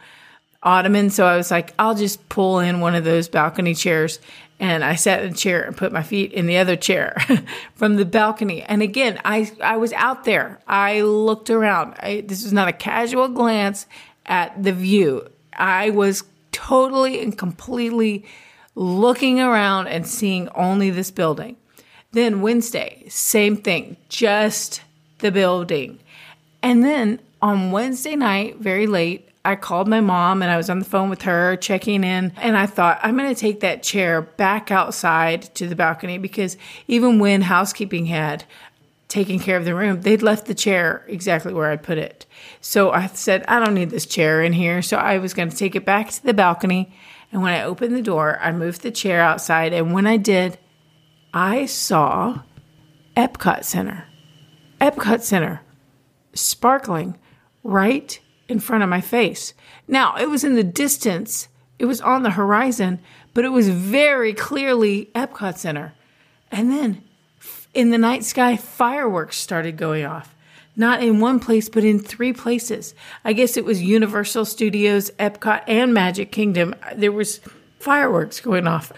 ottoman. 0.62 1.10
So 1.10 1.26
I 1.26 1.36
was 1.36 1.50
like, 1.50 1.72
I'll 1.78 1.94
just 1.94 2.28
pull 2.28 2.58
in 2.58 2.80
one 2.80 2.94
of 2.94 3.04
those 3.04 3.28
balcony 3.28 3.74
chairs. 3.74 4.18
And 4.58 4.84
I 4.84 4.94
sat 4.96 5.24
in 5.24 5.32
a 5.32 5.34
chair 5.34 5.62
and 5.62 5.74
put 5.74 5.90
my 5.90 6.02
feet 6.02 6.32
in 6.32 6.46
the 6.46 6.58
other 6.58 6.76
chair 6.76 7.16
from 7.74 7.96
the 7.96 8.04
balcony. 8.04 8.62
And 8.62 8.82
again, 8.82 9.18
I, 9.24 9.50
I 9.62 9.78
was 9.78 9.94
out 9.94 10.24
there. 10.24 10.60
I 10.66 11.00
looked 11.00 11.48
around. 11.48 11.94
I, 12.00 12.22
this 12.26 12.42
was 12.42 12.52
not 12.52 12.68
a 12.68 12.72
casual 12.72 13.28
glance 13.28 13.86
at 14.26 14.62
the 14.62 14.72
view. 14.72 15.26
I 15.54 15.88
was 15.90 16.24
totally 16.52 17.22
and 17.22 17.38
completely 17.38 18.26
looking 18.74 19.40
around 19.40 19.86
and 19.86 20.06
seeing 20.06 20.48
only 20.50 20.90
this 20.90 21.10
building. 21.10 21.56
Then 22.12 22.42
Wednesday, 22.42 23.04
same 23.08 23.56
thing, 23.56 23.96
just 24.10 24.82
the 25.20 25.30
building. 25.30 26.00
And 26.62 26.84
then 26.84 27.20
on 27.42 27.72
Wednesday 27.72 28.16
night, 28.16 28.58
very 28.58 28.86
late, 28.86 29.30
I 29.44 29.56
called 29.56 29.88
my 29.88 30.00
mom 30.00 30.42
and 30.42 30.50
I 30.50 30.56
was 30.58 30.68
on 30.68 30.78
the 30.78 30.84
phone 30.84 31.08
with 31.08 31.22
her 31.22 31.56
checking 31.56 32.04
in. 32.04 32.32
And 32.36 32.56
I 32.56 32.66
thought, 32.66 33.00
I'm 33.02 33.16
going 33.16 33.34
to 33.34 33.40
take 33.40 33.60
that 33.60 33.82
chair 33.82 34.20
back 34.20 34.70
outside 34.70 35.54
to 35.54 35.66
the 35.66 35.76
balcony 35.76 36.18
because 36.18 36.56
even 36.88 37.18
when 37.18 37.42
housekeeping 37.42 38.06
had 38.06 38.44
taken 39.08 39.38
care 39.38 39.56
of 39.56 39.64
the 39.64 39.74
room, 39.74 40.02
they'd 40.02 40.22
left 40.22 40.46
the 40.46 40.54
chair 40.54 41.04
exactly 41.08 41.54
where 41.54 41.70
I'd 41.70 41.82
put 41.82 41.98
it. 41.98 42.26
So 42.60 42.90
I 42.90 43.06
said, 43.06 43.44
I 43.48 43.64
don't 43.64 43.74
need 43.74 43.90
this 43.90 44.06
chair 44.06 44.42
in 44.42 44.52
here. 44.52 44.82
So 44.82 44.98
I 44.98 45.18
was 45.18 45.32
going 45.32 45.48
to 45.48 45.56
take 45.56 45.74
it 45.74 45.86
back 45.86 46.10
to 46.10 46.22
the 46.22 46.34
balcony. 46.34 46.92
And 47.32 47.42
when 47.42 47.54
I 47.54 47.62
opened 47.62 47.96
the 47.96 48.02
door, 48.02 48.38
I 48.40 48.52
moved 48.52 48.82
the 48.82 48.90
chair 48.90 49.20
outside. 49.20 49.72
And 49.72 49.94
when 49.94 50.06
I 50.06 50.18
did, 50.18 50.58
I 51.32 51.64
saw 51.66 52.42
Epcot 53.16 53.64
Center. 53.64 54.04
Epcot 54.80 55.22
Center 55.22 55.62
sparkling 56.34 57.18
right 57.62 58.18
in 58.48 58.60
front 58.60 58.82
of 58.82 58.88
my 58.88 59.00
face. 59.00 59.54
Now, 59.86 60.16
it 60.16 60.28
was 60.28 60.44
in 60.44 60.54
the 60.54 60.64
distance, 60.64 61.48
it 61.78 61.86
was 61.86 62.00
on 62.00 62.22
the 62.22 62.30
horizon, 62.30 63.00
but 63.32 63.44
it 63.44 63.50
was 63.50 63.68
very 63.68 64.32
clearly 64.32 65.10
Epcot 65.14 65.56
Center. 65.56 65.94
And 66.50 66.70
then 66.70 67.02
in 67.72 67.90
the 67.90 67.98
night 67.98 68.24
sky, 68.24 68.56
fireworks 68.56 69.36
started 69.36 69.76
going 69.76 70.04
off. 70.04 70.34
Not 70.76 71.02
in 71.02 71.20
one 71.20 71.40
place, 71.40 71.68
but 71.68 71.84
in 71.84 71.98
three 71.98 72.32
places. 72.32 72.94
I 73.24 73.32
guess 73.32 73.56
it 73.56 73.64
was 73.64 73.82
Universal 73.82 74.46
Studios, 74.46 75.10
Epcot, 75.18 75.64
and 75.66 75.92
Magic 75.92 76.32
Kingdom. 76.32 76.74
There 76.94 77.12
was 77.12 77.40
fireworks 77.78 78.40
going 78.40 78.66
off. 78.66 78.92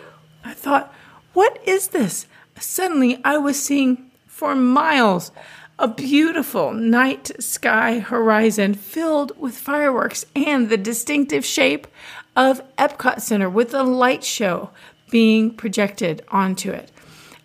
I 0.44 0.54
thought, 0.54 0.94
what 1.32 1.60
is 1.66 1.88
this? 1.88 2.26
Suddenly, 2.58 3.20
I 3.24 3.38
was 3.38 3.60
seeing 3.60 4.10
for 4.26 4.54
miles 4.54 5.32
a 5.78 5.88
beautiful 5.88 6.72
night 6.72 7.30
sky 7.42 7.98
horizon 7.98 8.74
filled 8.74 9.32
with 9.38 9.56
fireworks 9.56 10.24
and 10.36 10.68
the 10.68 10.76
distinctive 10.76 11.44
shape 11.44 11.86
of 12.36 12.62
Epcot 12.76 13.20
Center 13.20 13.48
with 13.48 13.74
a 13.74 13.82
light 13.82 14.24
show 14.24 14.70
being 15.10 15.50
projected 15.54 16.22
onto 16.28 16.70
it. 16.70 16.90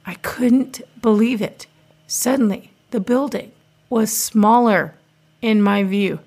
I 0.05 0.15
couldn't 0.15 0.81
believe 1.01 1.41
it. 1.41 1.67
Suddenly, 2.05 2.71
the 2.91 2.99
building 2.99 3.51
was 3.89 4.15
smaller 4.15 4.95
in 5.41 5.61
my 5.61 5.83
view, 5.83 6.19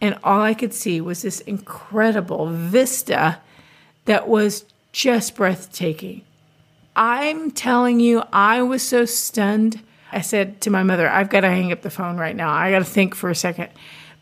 and 0.00 0.18
all 0.22 0.40
I 0.40 0.54
could 0.54 0.72
see 0.72 1.00
was 1.00 1.22
this 1.22 1.40
incredible 1.40 2.46
vista 2.50 3.40
that 4.04 4.28
was 4.28 4.64
just 4.92 5.34
breathtaking. 5.34 6.22
I'm 6.94 7.50
telling 7.50 8.00
you, 8.00 8.22
I 8.32 8.62
was 8.62 8.82
so 8.82 9.04
stunned 9.04 9.82
I 10.12 10.20
said 10.20 10.60
to 10.62 10.70
my 10.70 10.82
mother, 10.82 11.08
I've 11.08 11.30
got 11.30 11.40
to 11.40 11.48
hang 11.48 11.72
up 11.72 11.82
the 11.82 11.90
phone 11.90 12.16
right 12.16 12.36
now. 12.36 12.50
I 12.50 12.70
got 12.70 12.78
to 12.78 12.84
think 12.84 13.14
for 13.14 13.30
a 13.30 13.34
second 13.34 13.70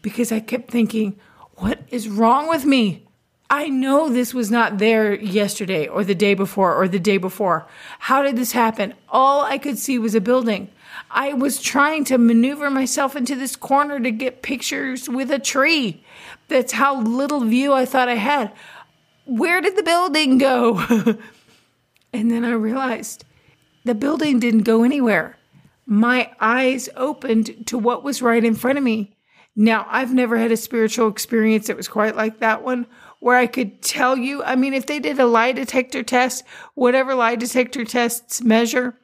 because 0.02 0.32
I 0.32 0.40
kept 0.40 0.70
thinking, 0.70 1.18
what 1.56 1.80
is 1.90 2.08
wrong 2.08 2.48
with 2.48 2.64
me? 2.64 3.06
I 3.50 3.68
know 3.68 4.08
this 4.08 4.32
was 4.32 4.50
not 4.50 4.78
there 4.78 5.14
yesterday 5.14 5.86
or 5.86 6.02
the 6.02 6.14
day 6.14 6.34
before 6.34 6.74
or 6.74 6.88
the 6.88 6.98
day 6.98 7.18
before. 7.18 7.66
How 8.00 8.22
did 8.22 8.36
this 8.36 8.52
happen? 8.52 8.94
All 9.08 9.42
I 9.42 9.58
could 9.58 9.78
see 9.78 9.98
was 9.98 10.14
a 10.14 10.20
building. 10.20 10.70
I 11.10 11.34
was 11.34 11.60
trying 11.60 12.04
to 12.04 12.18
maneuver 12.18 12.70
myself 12.70 13.14
into 13.14 13.36
this 13.36 13.54
corner 13.54 14.00
to 14.00 14.10
get 14.10 14.42
pictures 14.42 15.08
with 15.08 15.30
a 15.30 15.38
tree. 15.38 16.02
That's 16.48 16.72
how 16.72 17.00
little 17.00 17.40
view 17.40 17.72
I 17.72 17.84
thought 17.84 18.08
I 18.08 18.16
had. 18.16 18.52
Where 19.26 19.60
did 19.60 19.76
the 19.76 19.82
building 19.82 20.38
go? 20.38 20.78
and 22.12 22.30
then 22.30 22.44
I 22.44 22.52
realized 22.52 23.24
the 23.84 23.94
building 23.94 24.40
didn't 24.40 24.62
go 24.62 24.82
anywhere 24.82 25.36
my 25.86 26.30
eyes 26.40 26.88
opened 26.96 27.66
to 27.66 27.78
what 27.78 28.04
was 28.04 28.22
right 28.22 28.44
in 28.44 28.54
front 28.54 28.78
of 28.78 28.84
me. 28.84 29.16
Now, 29.56 29.86
I've 29.88 30.12
never 30.12 30.36
had 30.36 30.50
a 30.50 30.56
spiritual 30.56 31.08
experience 31.08 31.68
that 31.68 31.76
was 31.76 31.88
quite 31.88 32.16
like 32.16 32.40
that 32.40 32.62
one, 32.62 32.86
where 33.20 33.36
I 33.36 33.46
could 33.46 33.82
tell 33.82 34.16
you. 34.16 34.42
I 34.42 34.56
mean, 34.56 34.74
if 34.74 34.86
they 34.86 34.98
did 34.98 35.18
a 35.18 35.26
lie 35.26 35.52
detector 35.52 36.02
test, 36.02 36.44
whatever 36.74 37.14
lie 37.14 37.36
detector 37.36 37.84
tests 37.84 38.42
measure, 38.42 38.98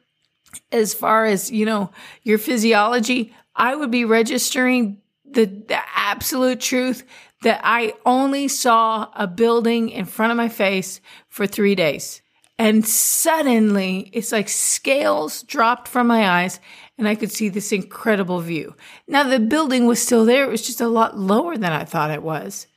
as 0.71 0.93
far 0.93 1.25
as, 1.25 1.49
you 1.49 1.65
know, 1.65 1.91
your 2.23 2.37
physiology, 2.37 3.33
I 3.55 3.75
would 3.75 3.91
be 3.91 4.05
registering 4.05 5.01
the, 5.25 5.45
the 5.45 5.79
absolute 5.95 6.59
truth 6.59 7.03
that 7.43 7.61
I 7.63 7.93
only 8.05 8.47
saw 8.47 9.07
a 9.15 9.27
building 9.27 9.89
in 9.89 10.05
front 10.05 10.31
of 10.31 10.37
my 10.37 10.49
face 10.49 11.01
for 11.29 11.47
three 11.47 11.75
days. 11.75 12.20
And 12.61 12.85
suddenly 12.85 14.11
it's 14.13 14.31
like 14.31 14.47
scales 14.47 15.41
dropped 15.41 15.87
from 15.87 16.05
my 16.05 16.29
eyes 16.29 16.59
and 16.95 17.07
I 17.07 17.15
could 17.15 17.31
see 17.31 17.49
this 17.49 17.71
incredible 17.71 18.39
view. 18.39 18.75
Now 19.07 19.23
the 19.23 19.39
building 19.39 19.87
was 19.87 19.99
still 19.99 20.25
there. 20.25 20.43
It 20.43 20.51
was 20.51 20.61
just 20.61 20.79
a 20.79 20.87
lot 20.87 21.17
lower 21.17 21.57
than 21.57 21.71
I 21.71 21.85
thought 21.85 22.11
it 22.11 22.21
was 22.21 22.67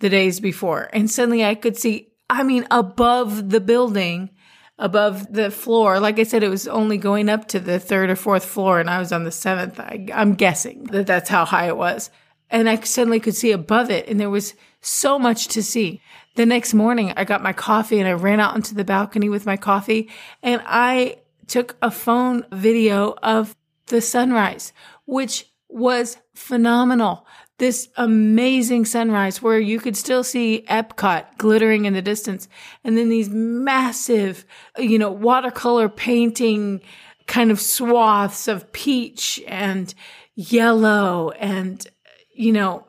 the 0.00 0.08
days 0.08 0.40
before. 0.40 0.90
And 0.92 1.08
suddenly 1.08 1.44
I 1.44 1.54
could 1.54 1.76
see, 1.76 2.08
I 2.28 2.42
mean, 2.42 2.66
above 2.72 3.50
the 3.50 3.60
building, 3.60 4.30
above 4.76 5.32
the 5.32 5.52
floor. 5.52 6.00
Like 6.00 6.18
I 6.18 6.24
said, 6.24 6.42
it 6.42 6.48
was 6.48 6.66
only 6.66 6.98
going 6.98 7.28
up 7.28 7.46
to 7.48 7.60
the 7.60 7.78
third 7.78 8.10
or 8.10 8.16
fourth 8.16 8.44
floor 8.44 8.80
and 8.80 8.90
I 8.90 8.98
was 8.98 9.12
on 9.12 9.22
the 9.22 9.30
seventh. 9.30 9.78
I, 9.78 10.08
I'm 10.12 10.34
guessing 10.34 10.82
that 10.86 11.06
that's 11.06 11.30
how 11.30 11.44
high 11.44 11.68
it 11.68 11.76
was. 11.76 12.10
And 12.50 12.68
I 12.68 12.74
suddenly 12.80 13.20
could 13.20 13.36
see 13.36 13.52
above 13.52 13.88
it 13.88 14.08
and 14.08 14.18
there 14.18 14.30
was 14.30 14.54
so 14.80 15.16
much 15.16 15.46
to 15.46 15.62
see. 15.62 16.02
The 16.34 16.46
next 16.46 16.72
morning, 16.72 17.12
I 17.16 17.24
got 17.24 17.42
my 17.42 17.52
coffee 17.52 17.98
and 17.98 18.08
I 18.08 18.12
ran 18.12 18.40
out 18.40 18.54
onto 18.54 18.74
the 18.74 18.84
balcony 18.84 19.28
with 19.28 19.44
my 19.44 19.56
coffee 19.58 20.08
and 20.42 20.62
I 20.64 21.18
took 21.46 21.76
a 21.82 21.90
phone 21.90 22.46
video 22.50 23.14
of 23.22 23.54
the 23.86 24.00
sunrise, 24.00 24.72
which 25.04 25.46
was 25.68 26.16
phenomenal. 26.34 27.26
This 27.58 27.88
amazing 27.96 28.86
sunrise 28.86 29.42
where 29.42 29.60
you 29.60 29.78
could 29.78 29.96
still 29.96 30.24
see 30.24 30.64
Epcot 30.68 31.36
glittering 31.36 31.84
in 31.84 31.92
the 31.92 32.02
distance. 32.02 32.48
And 32.82 32.96
then 32.96 33.10
these 33.10 33.28
massive, 33.28 34.46
you 34.78 34.98
know, 34.98 35.12
watercolor 35.12 35.90
painting 35.90 36.80
kind 37.26 37.50
of 37.50 37.60
swaths 37.60 38.48
of 38.48 38.72
peach 38.72 39.40
and 39.46 39.94
yellow 40.34 41.30
and, 41.32 41.86
you 42.34 42.52
know, 42.52 42.86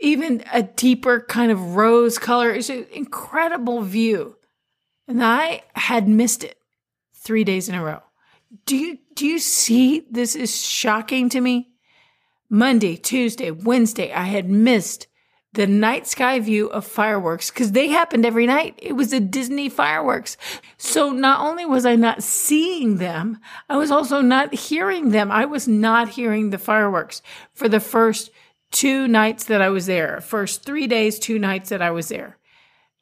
even 0.00 0.44
a 0.52 0.62
deeper 0.62 1.20
kind 1.20 1.50
of 1.50 1.76
rose 1.76 2.18
color. 2.18 2.50
It's 2.50 2.70
an 2.70 2.86
incredible 2.92 3.82
view. 3.82 4.36
And 5.06 5.24
I 5.24 5.62
had 5.74 6.08
missed 6.08 6.44
it 6.44 6.58
three 7.14 7.44
days 7.44 7.68
in 7.68 7.74
a 7.74 7.82
row. 7.82 8.02
Do 8.66 8.76
you 8.76 8.98
do 9.14 9.26
you 9.26 9.38
see 9.38 10.06
this 10.10 10.34
is 10.34 10.64
shocking 10.64 11.28
to 11.30 11.40
me? 11.40 11.70
Monday, 12.50 12.96
Tuesday, 12.96 13.50
Wednesday, 13.50 14.12
I 14.12 14.24
had 14.24 14.48
missed 14.48 15.06
the 15.52 15.66
night 15.66 16.06
sky 16.06 16.38
view 16.38 16.68
of 16.68 16.86
fireworks 16.86 17.50
because 17.50 17.72
they 17.72 17.88
happened 17.88 18.24
every 18.24 18.46
night. 18.46 18.74
It 18.78 18.92
was 18.92 19.12
a 19.12 19.20
Disney 19.20 19.68
fireworks. 19.68 20.36
So 20.76 21.10
not 21.10 21.40
only 21.40 21.66
was 21.66 21.84
I 21.84 21.96
not 21.96 22.22
seeing 22.22 22.96
them, 22.96 23.38
I 23.68 23.76
was 23.76 23.90
also 23.90 24.20
not 24.20 24.54
hearing 24.54 25.10
them. 25.10 25.30
I 25.30 25.46
was 25.46 25.66
not 25.66 26.10
hearing 26.10 26.50
the 26.50 26.58
fireworks 26.58 27.22
for 27.54 27.68
the 27.68 27.80
first 27.80 28.30
two 28.70 29.08
nights 29.08 29.44
that 29.44 29.62
I 29.62 29.68
was 29.68 29.86
there, 29.86 30.20
first 30.20 30.64
three 30.64 30.86
days, 30.86 31.18
two 31.18 31.38
nights 31.38 31.70
that 31.70 31.82
I 31.82 31.90
was 31.90 32.08
there. 32.08 32.38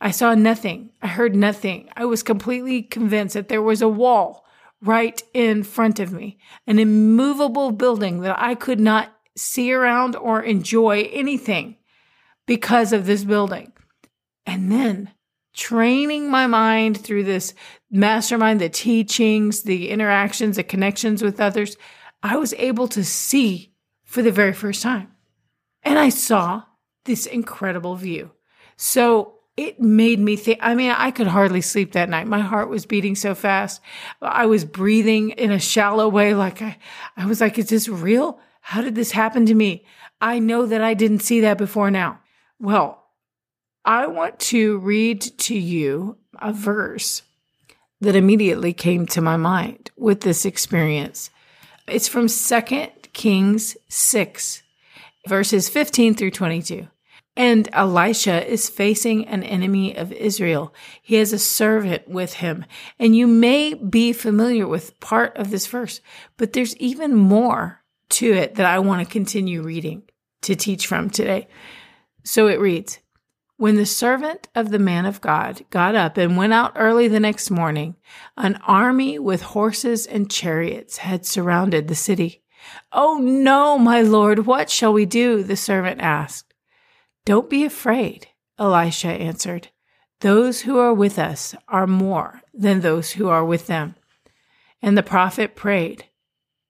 I 0.01 0.11
saw 0.11 0.35
nothing. 0.35 0.91
I 1.01 1.09
heard 1.09 1.35
nothing. 1.35 1.89
I 1.97 2.05
was 2.05 2.23
completely 2.23 2.83
convinced 2.83 3.35
that 3.35 3.49
there 3.49 3.63
was 3.63 3.83
a 3.83 3.89
wall 3.89 4.45
right 4.83 5.23
in 5.33 5.63
front 5.63 5.99
of 5.99 6.13
me, 6.13 6.39
an 6.67 6.79
immovable 6.79 7.73
building 7.73 8.21
that 8.21 8.39
I 8.39 8.55
could 8.55 8.79
not 8.79 9.13
see 9.37 9.73
around 9.73 10.15
or 10.17 10.43
enjoy 10.43 11.09
anything 11.13 11.77
because 12.47 12.93
of 12.93 13.07
this 13.07 13.25
building. 13.25 13.73
And 14.45 14.71
then 14.71 15.11
training 15.55 16.31
my 16.31 16.47
mind 16.47 17.01
through 17.01 17.25
this 17.25 17.55
mastermind, 17.91 18.61
the 18.61 18.69
teachings, 18.69 19.63
the 19.63 19.89
interactions, 19.89 20.57
the 20.57 20.63
connections 20.63 21.23
with 21.23 21.41
others, 21.41 21.77
I 22.23 22.37
was 22.37 22.55
able 22.55 22.89
to 22.89 23.05
see 23.05 23.73
for 24.05 24.23
the 24.23 24.31
very 24.31 24.53
first 24.53 24.83
time 24.83 25.16
and 25.87 25.99
I 25.99 26.11
saw 26.11 26.65
this 27.05 27.27
incredible 27.27 27.95
view. 27.95 28.33
So 28.77 29.35
it 29.57 29.81
made 29.81 30.19
me 30.19 30.37
think. 30.37 30.59
I 30.61 30.75
mean, 30.75 30.91
I 30.91 31.11
could 31.11 31.29
hardly 31.29 31.63
sleep 31.63 31.93
that 31.93 32.11
night. 32.11 32.27
My 32.27 32.41
heart 32.41 32.69
was 32.69 32.85
beating 32.85 33.15
so 33.15 33.35
fast. 33.35 33.81
I 34.21 34.47
was 34.47 34.65
breathing 34.65 35.31
in 35.31 35.51
a 35.51 35.59
shallow 35.59 36.09
way. 36.09 36.35
Like 36.35 36.61
I, 36.61 36.77
I 37.17 37.25
was 37.27 37.41
like, 37.41 37.59
is 37.59 37.69
this 37.69 37.89
real? 37.89 38.39
How 38.61 38.83
did 38.83 38.97
this 38.97 39.13
happen 39.13 39.47
to 39.47 39.55
me? 39.55 39.87
I 40.21 40.41
know 40.41 40.67
that 40.67 40.83
I 40.83 40.95
didn't 40.95 41.21
see 41.21 41.41
that 41.41 41.57
before 41.57 41.91
now. 41.91 42.21
Well, 42.59 43.05
I 43.85 44.09
want 44.09 44.41
to 44.41 44.79
read 44.79 45.23
to 45.23 45.57
you 45.57 46.19
a 46.41 46.53
verse 46.53 47.23
that 48.01 48.17
immediately 48.17 48.73
came 48.73 49.07
to 49.07 49.23
my 49.23 49.37
mind 49.37 49.91
with 49.97 50.23
this 50.23 50.45
experience. 50.45 51.31
It's 51.87 52.09
from 52.09 52.29
2 52.29 52.89
Kings 53.13 53.77
6, 53.89 54.63
verses 55.27 55.69
15 55.69 56.15
through 56.15 56.31
22. 56.31 56.89
And 57.37 57.69
Elisha 57.73 58.51
is 58.51 58.71
facing 58.71 59.27
an 59.27 59.43
enemy 59.43 59.95
of 59.95 60.11
Israel. 60.11 60.75
He 61.03 61.17
has 61.17 61.35
a 61.35 61.39
servant 61.39 62.09
with 62.09 62.35
him. 62.35 62.65
And 62.99 63.15
you 63.15 63.27
may 63.27 63.75
be 63.75 64.15
familiar 64.15 64.67
with 64.67 64.99
part 65.01 65.37
of 65.37 65.51
this 65.51 65.67
verse, 65.67 66.01
but 66.39 66.55
there's 66.55 66.77
even 66.79 67.15
more 67.15 67.83
to 68.09 68.33
it 68.33 68.55
that 68.55 68.67
I 68.67 68.79
want 68.79 69.07
to 69.07 69.13
continue 69.13 69.63
reading 69.63 70.05
to 70.43 70.55
teach 70.55 70.87
from 70.87 71.11
today. 71.11 71.49
So 72.25 72.47
it 72.47 72.59
reads, 72.59 73.01
when 73.59 73.77
the 73.77 73.87
servant 73.87 74.49
of 74.55 74.71
the 74.71 74.79
man 74.79 75.07
of 75.07 75.21
God 75.21 75.65
got 75.71 75.95
up 75.95 76.17
and 76.19 76.37
went 76.37 76.53
out 76.53 76.73
early 76.77 77.09
the 77.09 77.21
next 77.21 77.51
morning, 77.51 77.97
an 78.37 78.59
army 78.67 79.19
with 79.19 79.43
horses 79.43 80.07
and 80.07 80.31
chariots 80.31 80.99
had 80.99 81.25
surrounded 81.25 81.89
the 81.89 81.95
city. 81.95 82.43
Oh 82.93 83.19
no, 83.19 83.79
my 83.79 84.03
lord, 84.03 84.47
what 84.47 84.71
shall 84.71 84.93
we 84.93 85.07
do? 85.07 85.43
the 85.43 85.57
servant 85.57 86.01
asked. 86.01 86.55
Don't 87.25 87.51
be 87.51 87.65
afraid, 87.65 88.29
Elisha 88.59 89.09
answered. 89.09 89.69
Those 90.21 90.63
who 90.63 90.79
are 90.79 90.95
with 90.95 91.19
us 91.19 91.55
are 91.69 91.87
more 91.87 92.43
than 92.55 92.81
those 92.81 93.13
who 93.13 93.29
are 93.29 93.45
with 93.45 93.67
them. 93.67 93.97
And 94.81 94.97
the 94.97 95.03
prophet 95.03 95.55
prayed, 95.55 96.07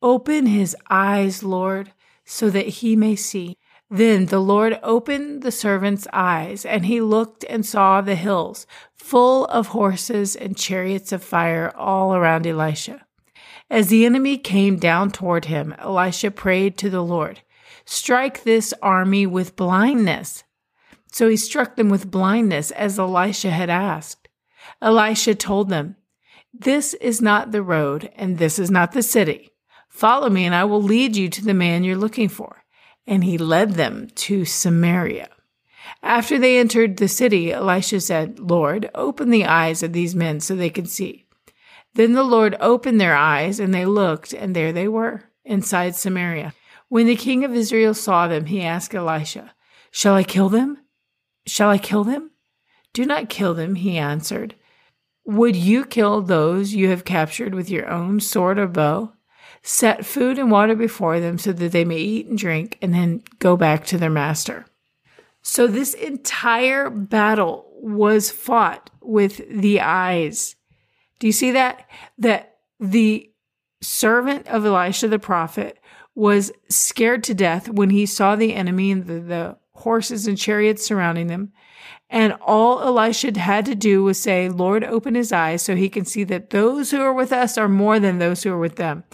Open 0.02 0.46
his 0.46 0.76
eyes, 0.90 1.42
Lord, 1.42 1.92
so 2.24 2.50
that 2.50 2.66
he 2.66 2.96
may 2.96 3.16
see. 3.16 3.56
Then 3.88 4.26
the 4.26 4.40
Lord 4.40 4.80
opened 4.82 5.42
the 5.42 5.52
servant's 5.52 6.08
eyes, 6.12 6.64
and 6.64 6.86
he 6.86 7.00
looked 7.00 7.44
and 7.48 7.64
saw 7.64 8.00
the 8.00 8.16
hills 8.16 8.66
full 8.96 9.44
of 9.46 9.68
horses 9.68 10.34
and 10.34 10.56
chariots 10.56 11.12
of 11.12 11.22
fire 11.22 11.72
all 11.76 12.14
around 12.14 12.46
Elisha. 12.46 13.05
As 13.68 13.88
the 13.88 14.06
enemy 14.06 14.38
came 14.38 14.76
down 14.76 15.10
toward 15.10 15.46
him, 15.46 15.74
Elisha 15.78 16.30
prayed 16.30 16.78
to 16.78 16.90
the 16.90 17.02
Lord, 17.02 17.40
Strike 17.84 18.42
this 18.42 18.74
army 18.82 19.26
with 19.26 19.56
blindness. 19.56 20.44
So 21.12 21.28
he 21.28 21.36
struck 21.36 21.76
them 21.76 21.88
with 21.88 22.10
blindness, 22.10 22.70
as 22.72 22.98
Elisha 22.98 23.50
had 23.50 23.70
asked. 23.70 24.28
Elisha 24.82 25.34
told 25.34 25.68
them, 25.68 25.96
This 26.52 26.94
is 26.94 27.22
not 27.22 27.52
the 27.52 27.62
road, 27.62 28.10
and 28.16 28.38
this 28.38 28.58
is 28.58 28.70
not 28.70 28.92
the 28.92 29.02
city. 29.02 29.50
Follow 29.88 30.28
me, 30.28 30.44
and 30.44 30.54
I 30.54 30.64
will 30.64 30.82
lead 30.82 31.16
you 31.16 31.28
to 31.28 31.44
the 31.44 31.54
man 31.54 31.84
you're 31.84 31.96
looking 31.96 32.28
for 32.28 32.64
and 33.06 33.24
he 33.24 33.38
led 33.38 33.72
them 33.72 34.08
to 34.14 34.44
Samaria. 34.44 35.28
After 36.02 36.38
they 36.38 36.58
entered 36.58 36.96
the 36.96 37.08
city, 37.08 37.52
Elisha 37.52 38.00
said, 38.00 38.38
Lord, 38.38 38.90
open 38.94 39.30
the 39.30 39.44
eyes 39.44 39.82
of 39.82 39.92
these 39.92 40.14
men 40.14 40.40
so 40.40 40.56
they 40.56 40.70
can 40.70 40.86
see. 40.86 41.25
Then 41.96 42.12
the 42.12 42.22
Lord 42.22 42.56
opened 42.60 43.00
their 43.00 43.16
eyes, 43.16 43.58
and 43.58 43.74
they 43.74 43.84
looked, 43.84 44.32
and 44.32 44.54
there 44.54 44.72
they 44.72 44.88
were, 44.88 45.24
inside 45.44 45.94
Samaria. 45.94 46.54
When 46.88 47.06
the 47.06 47.16
king 47.16 47.44
of 47.44 47.54
Israel 47.54 47.94
saw 47.94 48.28
them, 48.28 48.46
he 48.46 48.62
asked 48.62 48.94
Elisha, 48.94 49.54
Shall 49.90 50.14
I 50.14 50.22
kill 50.22 50.48
them? 50.48 50.78
Shall 51.46 51.70
I 51.70 51.78
kill 51.78 52.04
them? 52.04 52.30
Do 52.92 53.04
not 53.04 53.28
kill 53.28 53.54
them, 53.54 53.74
he 53.74 53.98
answered. 53.98 54.54
Would 55.24 55.56
you 55.56 55.84
kill 55.84 56.22
those 56.22 56.74
you 56.74 56.88
have 56.90 57.04
captured 57.04 57.54
with 57.54 57.68
your 57.68 57.88
own 57.88 58.20
sword 58.20 58.58
or 58.58 58.68
bow? 58.68 59.12
set 59.66 60.06
food 60.06 60.38
and 60.38 60.50
water 60.50 60.76
before 60.76 61.18
them 61.18 61.38
so 61.38 61.52
that 61.52 61.72
they 61.72 61.84
may 61.84 61.98
eat 61.98 62.26
and 62.26 62.38
drink 62.38 62.78
and 62.80 62.94
then 62.94 63.22
go 63.40 63.56
back 63.56 63.84
to 63.84 63.98
their 63.98 64.10
master. 64.10 64.64
So 65.42 65.66
this 65.66 65.92
entire 65.94 66.88
battle 66.88 67.66
was 67.80 68.30
fought 68.30 68.90
with 69.00 69.40
the 69.50 69.80
eyes. 69.80 70.55
Do 71.18 71.26
you 71.26 71.32
see 71.32 71.52
that? 71.52 71.88
That 72.18 72.58
the 72.80 73.30
servant 73.80 74.46
of 74.48 74.64
Elisha 74.64 75.08
the 75.08 75.18
prophet 75.18 75.78
was 76.14 76.50
scared 76.68 77.22
to 77.24 77.34
death 77.34 77.68
when 77.68 77.90
he 77.90 78.06
saw 78.06 78.36
the 78.36 78.54
enemy 78.54 78.90
and 78.90 79.06
the, 79.06 79.20
the 79.20 79.58
horses 79.72 80.26
and 80.26 80.38
chariots 80.38 80.84
surrounding 80.84 81.26
them. 81.26 81.52
And 82.08 82.34
all 82.40 82.80
Elisha 82.82 83.38
had 83.38 83.66
to 83.66 83.74
do 83.74 84.04
was 84.04 84.20
say, 84.20 84.48
Lord, 84.48 84.84
open 84.84 85.14
his 85.14 85.32
eyes 85.32 85.62
so 85.62 85.74
he 85.74 85.88
can 85.88 86.04
see 86.04 86.24
that 86.24 86.50
those 86.50 86.90
who 86.90 87.00
are 87.00 87.12
with 87.12 87.32
us 87.32 87.58
are 87.58 87.68
more 87.68 87.98
than 87.98 88.18
those 88.18 88.42
who 88.42 88.52
are 88.52 88.58
with 88.58 88.76
them. 88.76 89.04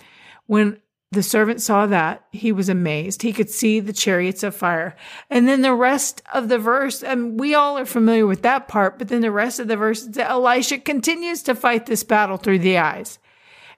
When 0.46 0.81
the 1.12 1.22
servant 1.22 1.60
saw 1.60 1.84
that, 1.86 2.24
he 2.32 2.52
was 2.52 2.70
amazed. 2.70 3.20
He 3.20 3.34
could 3.34 3.50
see 3.50 3.80
the 3.80 3.92
chariots 3.92 4.42
of 4.42 4.56
fire. 4.56 4.96
And 5.28 5.46
then 5.46 5.60
the 5.60 5.74
rest 5.74 6.22
of 6.32 6.48
the 6.48 6.58
verse, 6.58 7.02
and 7.02 7.38
we 7.38 7.54
all 7.54 7.76
are 7.76 7.84
familiar 7.84 8.26
with 8.26 8.40
that 8.42 8.66
part, 8.66 8.98
but 8.98 9.08
then 9.08 9.20
the 9.20 9.30
rest 9.30 9.60
of 9.60 9.68
the 9.68 9.76
verse, 9.76 10.08
Elisha 10.16 10.78
continues 10.78 11.42
to 11.42 11.54
fight 11.54 11.84
this 11.84 12.02
battle 12.02 12.38
through 12.38 12.60
the 12.60 12.78
eyes. 12.78 13.18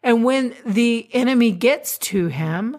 And 0.00 0.22
when 0.22 0.54
the 0.64 1.08
enemy 1.12 1.50
gets 1.50 1.98
to 1.98 2.28
him, 2.28 2.76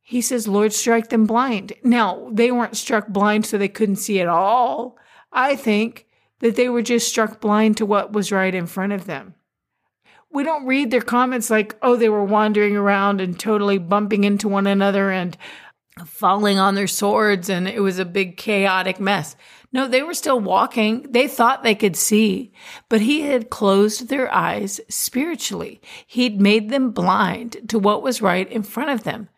he 0.00 0.22
says, 0.22 0.48
Lord, 0.48 0.72
strike 0.72 1.10
them 1.10 1.26
blind. 1.26 1.74
Now, 1.82 2.30
they 2.32 2.50
weren't 2.50 2.78
struck 2.78 3.08
blind 3.08 3.44
so 3.44 3.58
they 3.58 3.68
couldn't 3.68 3.96
see 3.96 4.18
at 4.18 4.28
all. 4.28 4.96
I 5.30 5.56
think 5.56 6.06
that 6.40 6.56
they 6.56 6.70
were 6.70 6.82
just 6.82 7.08
struck 7.08 7.38
blind 7.38 7.76
to 7.76 7.86
what 7.86 8.12
was 8.12 8.32
right 8.32 8.54
in 8.54 8.66
front 8.66 8.94
of 8.94 9.04
them 9.04 9.34
we 10.34 10.42
don't 10.42 10.66
read 10.66 10.90
their 10.90 11.00
comments 11.00 11.48
like, 11.48 11.76
oh, 11.80 11.96
they 11.96 12.08
were 12.08 12.24
wandering 12.24 12.76
around 12.76 13.20
and 13.20 13.38
totally 13.38 13.78
bumping 13.78 14.24
into 14.24 14.48
one 14.48 14.66
another 14.66 15.10
and 15.10 15.38
falling 16.04 16.58
on 16.58 16.74
their 16.74 16.88
swords 16.88 17.48
and 17.48 17.68
it 17.68 17.80
was 17.80 18.00
a 18.00 18.04
big 18.04 18.36
chaotic 18.36 18.98
mess. 18.98 19.36
No, 19.72 19.86
they 19.86 20.02
were 20.02 20.14
still 20.14 20.40
walking. 20.40 21.06
They 21.10 21.28
thought 21.28 21.62
they 21.62 21.76
could 21.76 21.96
see, 21.96 22.52
but 22.88 23.00
he 23.00 23.22
had 23.22 23.50
closed 23.50 24.08
their 24.08 24.32
eyes 24.32 24.80
spiritually. 24.88 25.80
He'd 26.06 26.40
made 26.40 26.68
them 26.68 26.90
blind 26.90 27.68
to 27.68 27.78
what 27.78 28.02
was 28.02 28.22
right 28.22 28.50
in 28.50 28.64
front 28.64 28.90
of 28.90 29.04
them. 29.04 29.28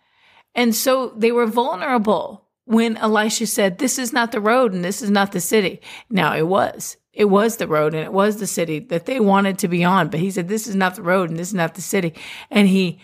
And 0.54 0.74
so 0.74 1.12
they 1.16 1.30
were 1.30 1.46
vulnerable 1.46 2.45
when 2.66 2.96
Elisha 2.96 3.46
said, 3.46 3.78
this 3.78 3.98
is 3.98 4.12
not 4.12 4.32
the 4.32 4.40
road 4.40 4.72
and 4.72 4.84
this 4.84 5.00
is 5.00 5.10
not 5.10 5.32
the 5.32 5.40
city. 5.40 5.80
Now 6.10 6.36
it 6.36 6.46
was. 6.46 6.96
It 7.12 7.26
was 7.26 7.56
the 7.56 7.66
road 7.66 7.94
and 7.94 8.04
it 8.04 8.12
was 8.12 8.36
the 8.36 8.46
city 8.46 8.78
that 8.78 9.06
they 9.06 9.20
wanted 9.20 9.58
to 9.60 9.68
be 9.68 9.82
on. 9.84 10.10
But 10.10 10.20
he 10.20 10.30
said, 10.30 10.48
This 10.48 10.66
is 10.66 10.74
not 10.74 10.96
the 10.96 11.02
road 11.02 11.30
and 11.30 11.38
this 11.38 11.48
is 11.48 11.54
not 11.54 11.74
the 11.74 11.80
city. 11.80 12.12
And 12.50 12.68
he 12.68 13.00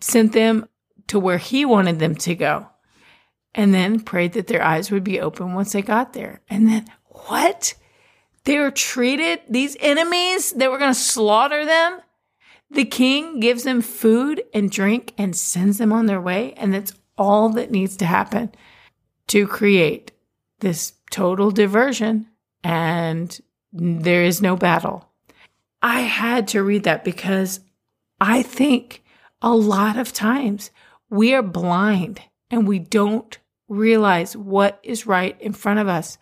sent 0.00 0.32
them 0.32 0.68
to 1.06 1.20
where 1.20 1.38
he 1.38 1.64
wanted 1.64 2.00
them 2.00 2.16
to 2.16 2.34
go. 2.34 2.66
And 3.54 3.72
then 3.72 4.00
prayed 4.00 4.32
that 4.32 4.48
their 4.48 4.62
eyes 4.62 4.90
would 4.90 5.04
be 5.04 5.20
open 5.20 5.54
once 5.54 5.72
they 5.72 5.82
got 5.82 6.12
there. 6.12 6.40
And 6.50 6.66
then 6.66 6.86
what? 7.04 7.74
They 8.44 8.58
were 8.58 8.72
treated, 8.72 9.40
these 9.48 9.76
enemies 9.80 10.52
that 10.52 10.70
were 10.70 10.78
going 10.78 10.92
to 10.92 10.98
slaughter 10.98 11.64
them. 11.64 12.00
The 12.70 12.84
king 12.84 13.38
gives 13.38 13.62
them 13.62 13.80
food 13.80 14.42
and 14.52 14.70
drink 14.70 15.14
and 15.16 15.36
sends 15.36 15.78
them 15.78 15.92
on 15.92 16.06
their 16.06 16.20
way. 16.20 16.52
And 16.54 16.74
that's 16.74 16.92
all 17.16 17.50
that 17.50 17.70
needs 17.70 17.96
to 17.98 18.06
happen 18.06 18.52
to 19.28 19.46
create 19.46 20.12
this 20.60 20.94
total 21.10 21.50
diversion 21.50 22.26
and 22.62 23.40
there 23.72 24.24
is 24.24 24.40
no 24.40 24.56
battle. 24.56 25.08
I 25.82 26.00
had 26.00 26.48
to 26.48 26.62
read 26.62 26.84
that 26.84 27.04
because 27.04 27.60
I 28.20 28.42
think 28.42 29.04
a 29.42 29.54
lot 29.54 29.96
of 29.96 30.12
times 30.12 30.70
we 31.10 31.34
are 31.34 31.42
blind 31.42 32.20
and 32.50 32.66
we 32.66 32.78
don't 32.78 33.38
realize 33.68 34.36
what 34.36 34.80
is 34.82 35.06
right 35.06 35.40
in 35.40 35.52
front 35.52 35.80
of 35.80 35.88
us. 35.88 36.18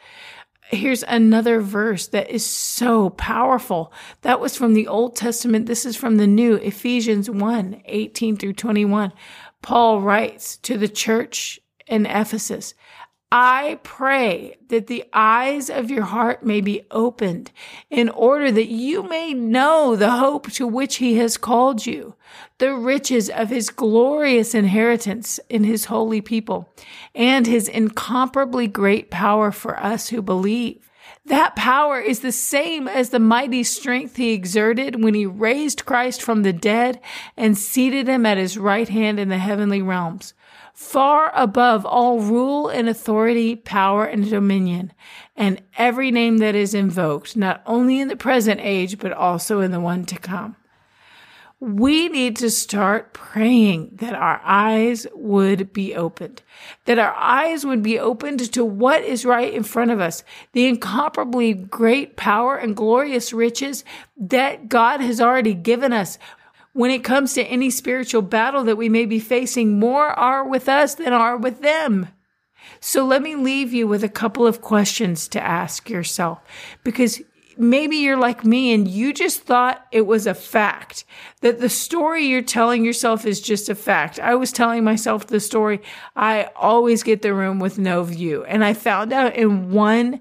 Here's 0.68 1.02
another 1.02 1.60
verse 1.60 2.08
that 2.08 2.30
is 2.30 2.44
so 2.44 3.10
powerful. 3.10 3.92
That 4.22 4.40
was 4.40 4.56
from 4.56 4.74
the 4.74 4.88
Old 4.88 5.14
Testament. 5.14 5.66
This 5.66 5.84
is 5.84 5.94
from 5.94 6.16
the 6.16 6.26
New, 6.26 6.54
Ephesians 6.54 7.28
1 7.28 7.82
18 7.84 8.36
through 8.36 8.54
21. 8.54 9.12
Paul 9.62 10.00
writes 10.00 10.56
to 10.58 10.78
the 10.78 10.88
church 10.88 11.60
in 11.86 12.06
Ephesus 12.06 12.74
I 13.36 13.80
pray 13.82 14.58
that 14.68 14.86
the 14.86 15.04
eyes 15.12 15.68
of 15.68 15.90
your 15.90 16.04
heart 16.04 16.46
may 16.46 16.60
be 16.60 16.82
opened 16.92 17.50
in 17.90 18.08
order 18.08 18.52
that 18.52 18.68
you 18.68 19.02
may 19.02 19.34
know 19.34 19.96
the 19.96 20.12
hope 20.12 20.52
to 20.52 20.68
which 20.68 20.98
he 20.98 21.16
has 21.16 21.36
called 21.36 21.84
you, 21.84 22.14
the 22.58 22.72
riches 22.74 23.28
of 23.28 23.50
his 23.50 23.70
glorious 23.70 24.54
inheritance 24.54 25.40
in 25.48 25.64
his 25.64 25.86
holy 25.86 26.20
people, 26.20 26.68
and 27.12 27.48
his 27.48 27.66
incomparably 27.66 28.68
great 28.68 29.10
power 29.10 29.50
for 29.50 29.80
us 29.80 30.10
who 30.10 30.22
believe. 30.22 30.88
That 31.26 31.56
power 31.56 31.98
is 31.98 32.20
the 32.20 32.30
same 32.30 32.86
as 32.86 33.10
the 33.10 33.18
mighty 33.18 33.64
strength 33.64 34.14
he 34.14 34.32
exerted 34.32 35.02
when 35.02 35.14
he 35.14 35.26
raised 35.26 35.86
Christ 35.86 36.22
from 36.22 36.44
the 36.44 36.52
dead 36.52 37.00
and 37.36 37.58
seated 37.58 38.06
him 38.06 38.24
at 38.26 38.38
his 38.38 38.56
right 38.56 38.88
hand 38.88 39.18
in 39.18 39.28
the 39.28 39.38
heavenly 39.38 39.82
realms 39.82 40.34
far 40.74 41.30
above 41.34 41.86
all 41.86 42.18
rule 42.18 42.68
and 42.68 42.88
authority, 42.88 43.54
power 43.54 44.04
and 44.04 44.28
dominion, 44.28 44.92
and 45.36 45.62
every 45.78 46.10
name 46.10 46.38
that 46.38 46.56
is 46.56 46.74
invoked, 46.74 47.36
not 47.36 47.62
only 47.64 48.00
in 48.00 48.08
the 48.08 48.16
present 48.16 48.60
age, 48.60 48.98
but 48.98 49.12
also 49.12 49.60
in 49.60 49.70
the 49.70 49.80
one 49.80 50.04
to 50.04 50.18
come. 50.18 50.56
We 51.60 52.08
need 52.08 52.36
to 52.38 52.50
start 52.50 53.14
praying 53.14 53.92
that 53.94 54.14
our 54.14 54.40
eyes 54.44 55.06
would 55.14 55.72
be 55.72 55.94
opened, 55.94 56.42
that 56.84 56.98
our 56.98 57.14
eyes 57.14 57.64
would 57.64 57.82
be 57.82 57.98
opened 57.98 58.52
to 58.52 58.64
what 58.64 59.02
is 59.02 59.24
right 59.24 59.54
in 59.54 59.62
front 59.62 59.92
of 59.92 60.00
us, 60.00 60.24
the 60.52 60.66
incomparably 60.66 61.54
great 61.54 62.16
power 62.16 62.56
and 62.56 62.76
glorious 62.76 63.32
riches 63.32 63.84
that 64.16 64.68
God 64.68 65.00
has 65.00 65.20
already 65.20 65.54
given 65.54 65.92
us. 65.92 66.18
When 66.74 66.90
it 66.90 67.04
comes 67.04 67.34
to 67.34 67.44
any 67.44 67.70
spiritual 67.70 68.20
battle 68.20 68.64
that 68.64 68.76
we 68.76 68.88
may 68.88 69.06
be 69.06 69.20
facing, 69.20 69.78
more 69.78 70.08
are 70.08 70.46
with 70.46 70.68
us 70.68 70.96
than 70.96 71.12
are 71.12 71.36
with 71.36 71.62
them. 71.62 72.08
So 72.80 73.04
let 73.04 73.22
me 73.22 73.36
leave 73.36 73.72
you 73.72 73.86
with 73.86 74.02
a 74.02 74.08
couple 74.08 74.44
of 74.44 74.60
questions 74.60 75.28
to 75.28 75.40
ask 75.40 75.88
yourself 75.88 76.40
because 76.82 77.22
maybe 77.56 77.98
you're 77.98 78.16
like 78.16 78.44
me 78.44 78.74
and 78.74 78.88
you 78.88 79.12
just 79.12 79.42
thought 79.42 79.86
it 79.92 80.02
was 80.02 80.26
a 80.26 80.34
fact 80.34 81.04
that 81.42 81.60
the 81.60 81.68
story 81.68 82.26
you're 82.26 82.42
telling 82.42 82.84
yourself 82.84 83.24
is 83.24 83.40
just 83.40 83.68
a 83.68 83.76
fact. 83.76 84.18
I 84.18 84.34
was 84.34 84.50
telling 84.50 84.82
myself 84.82 85.28
the 85.28 85.38
story. 85.38 85.80
I 86.16 86.50
always 86.56 87.04
get 87.04 87.22
the 87.22 87.34
room 87.34 87.60
with 87.60 87.78
no 87.78 88.02
view. 88.02 88.44
And 88.46 88.64
I 88.64 88.74
found 88.74 89.12
out 89.12 89.36
in 89.36 89.70
one 89.70 90.20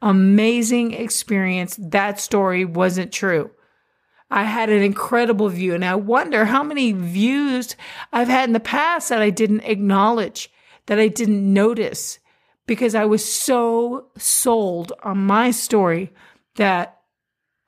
amazing 0.00 0.94
experience 0.94 1.76
that 1.80 2.20
story 2.20 2.64
wasn't 2.64 3.10
true. 3.10 3.50
I 4.30 4.44
had 4.44 4.68
an 4.68 4.82
incredible 4.82 5.48
view 5.48 5.74
and 5.74 5.84
I 5.84 5.94
wonder 5.94 6.44
how 6.44 6.62
many 6.62 6.92
views 6.92 7.76
I've 8.12 8.28
had 8.28 8.48
in 8.48 8.52
the 8.52 8.60
past 8.60 9.08
that 9.08 9.22
I 9.22 9.30
didn't 9.30 9.60
acknowledge, 9.60 10.50
that 10.86 10.98
I 10.98 11.08
didn't 11.08 11.52
notice 11.52 12.18
because 12.66 12.94
I 12.94 13.06
was 13.06 13.24
so 13.24 14.08
sold 14.18 14.92
on 15.02 15.18
my 15.18 15.50
story 15.50 16.12
that 16.56 17.00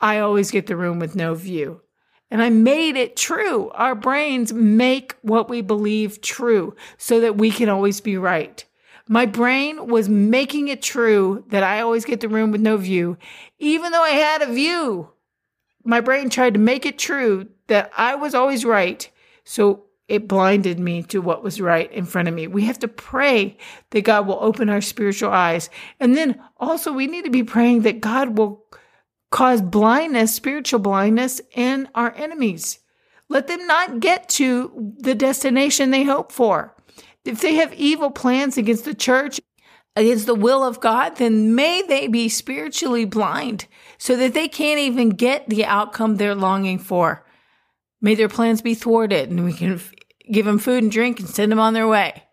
I 0.00 0.18
always 0.18 0.50
get 0.50 0.66
the 0.66 0.76
room 0.76 0.98
with 0.98 1.16
no 1.16 1.34
view. 1.34 1.80
And 2.30 2.42
I 2.42 2.50
made 2.50 2.96
it 2.96 3.16
true. 3.16 3.70
Our 3.70 3.94
brains 3.94 4.52
make 4.52 5.16
what 5.22 5.48
we 5.48 5.62
believe 5.62 6.20
true 6.20 6.76
so 6.96 7.20
that 7.20 7.36
we 7.36 7.50
can 7.50 7.68
always 7.68 8.00
be 8.00 8.16
right. 8.16 8.64
My 9.08 9.26
brain 9.26 9.88
was 9.88 10.08
making 10.08 10.68
it 10.68 10.82
true 10.82 11.44
that 11.48 11.64
I 11.64 11.80
always 11.80 12.04
get 12.04 12.20
the 12.20 12.28
room 12.28 12.52
with 12.52 12.60
no 12.60 12.76
view, 12.76 13.16
even 13.58 13.90
though 13.90 14.04
I 14.04 14.10
had 14.10 14.42
a 14.42 14.52
view. 14.52 15.10
My 15.84 16.00
brain 16.00 16.30
tried 16.30 16.54
to 16.54 16.60
make 16.60 16.86
it 16.86 16.98
true 16.98 17.48
that 17.68 17.90
I 17.96 18.14
was 18.14 18.34
always 18.34 18.64
right. 18.64 19.08
So 19.44 19.84
it 20.08 20.26
blinded 20.26 20.80
me 20.80 21.04
to 21.04 21.20
what 21.20 21.44
was 21.44 21.60
right 21.60 21.90
in 21.92 22.04
front 22.04 22.26
of 22.26 22.34
me. 22.34 22.48
We 22.48 22.64
have 22.64 22.80
to 22.80 22.88
pray 22.88 23.56
that 23.90 24.02
God 24.02 24.26
will 24.26 24.38
open 24.40 24.68
our 24.68 24.80
spiritual 24.80 25.30
eyes. 25.30 25.70
And 26.00 26.16
then 26.16 26.42
also, 26.58 26.92
we 26.92 27.06
need 27.06 27.24
to 27.24 27.30
be 27.30 27.44
praying 27.44 27.82
that 27.82 28.00
God 28.00 28.36
will 28.36 28.64
cause 29.30 29.62
blindness, 29.62 30.34
spiritual 30.34 30.80
blindness 30.80 31.40
in 31.54 31.88
our 31.94 32.12
enemies. 32.16 32.80
Let 33.28 33.46
them 33.46 33.64
not 33.68 34.00
get 34.00 34.28
to 34.30 34.94
the 34.98 35.14
destination 35.14 35.92
they 35.92 36.02
hope 36.02 36.32
for. 36.32 36.74
If 37.24 37.40
they 37.40 37.54
have 37.54 37.72
evil 37.74 38.10
plans 38.10 38.58
against 38.58 38.84
the 38.84 38.94
church, 38.94 39.40
against 39.96 40.26
the 40.26 40.34
will 40.34 40.62
of 40.62 40.80
God, 40.80 41.16
then 41.16 41.54
may 41.54 41.82
they 41.82 42.06
be 42.06 42.28
spiritually 42.28 43.04
blind 43.04 43.66
so 43.98 44.16
that 44.16 44.34
they 44.34 44.48
can't 44.48 44.80
even 44.80 45.10
get 45.10 45.48
the 45.48 45.64
outcome 45.64 46.16
they're 46.16 46.34
longing 46.34 46.78
for. 46.78 47.26
May 48.00 48.14
their 48.14 48.28
plans 48.28 48.62
be 48.62 48.74
thwarted 48.74 49.30
and 49.30 49.44
we 49.44 49.52
can 49.52 49.74
f- 49.74 49.92
give 50.30 50.46
them 50.46 50.58
food 50.58 50.82
and 50.82 50.92
drink 50.92 51.20
and 51.20 51.28
send 51.28 51.52
them 51.52 51.60
on 51.60 51.74
their 51.74 51.88
way. 51.88 52.24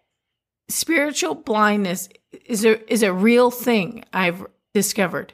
Spiritual 0.70 1.36
blindness 1.36 2.10
is 2.46 2.64
a, 2.64 2.92
is 2.92 3.04
a 3.04 3.14
real 3.14 3.52
thing 3.52 4.04
I've 4.14 4.46
discovered. 4.74 5.34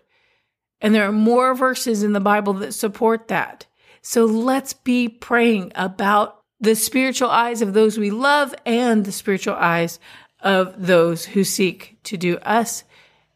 And 0.81 0.93
there 0.93 1.07
are 1.07 1.13
more 1.13 1.53
verses 1.55 2.03
in 2.03 2.13
the 2.13 2.19
Bible 2.19 2.53
that 2.53 2.73
support 2.73 3.27
that. 3.27 3.65
So 4.01 4.25
let's 4.25 4.73
be 4.73 5.07
praying 5.07 5.71
about 5.75 6.41
the 6.59 6.75
spiritual 6.75 7.29
eyes 7.29 7.61
of 7.61 7.73
those 7.73 7.97
we 7.97 8.09
love 8.09 8.55
and 8.65 9.05
the 9.05 9.11
spiritual 9.11 9.55
eyes 9.55 9.99
of 10.43 10.85
those 10.85 11.25
who 11.25 11.43
seek 11.43 11.97
to 12.03 12.17
do 12.17 12.37
us 12.39 12.83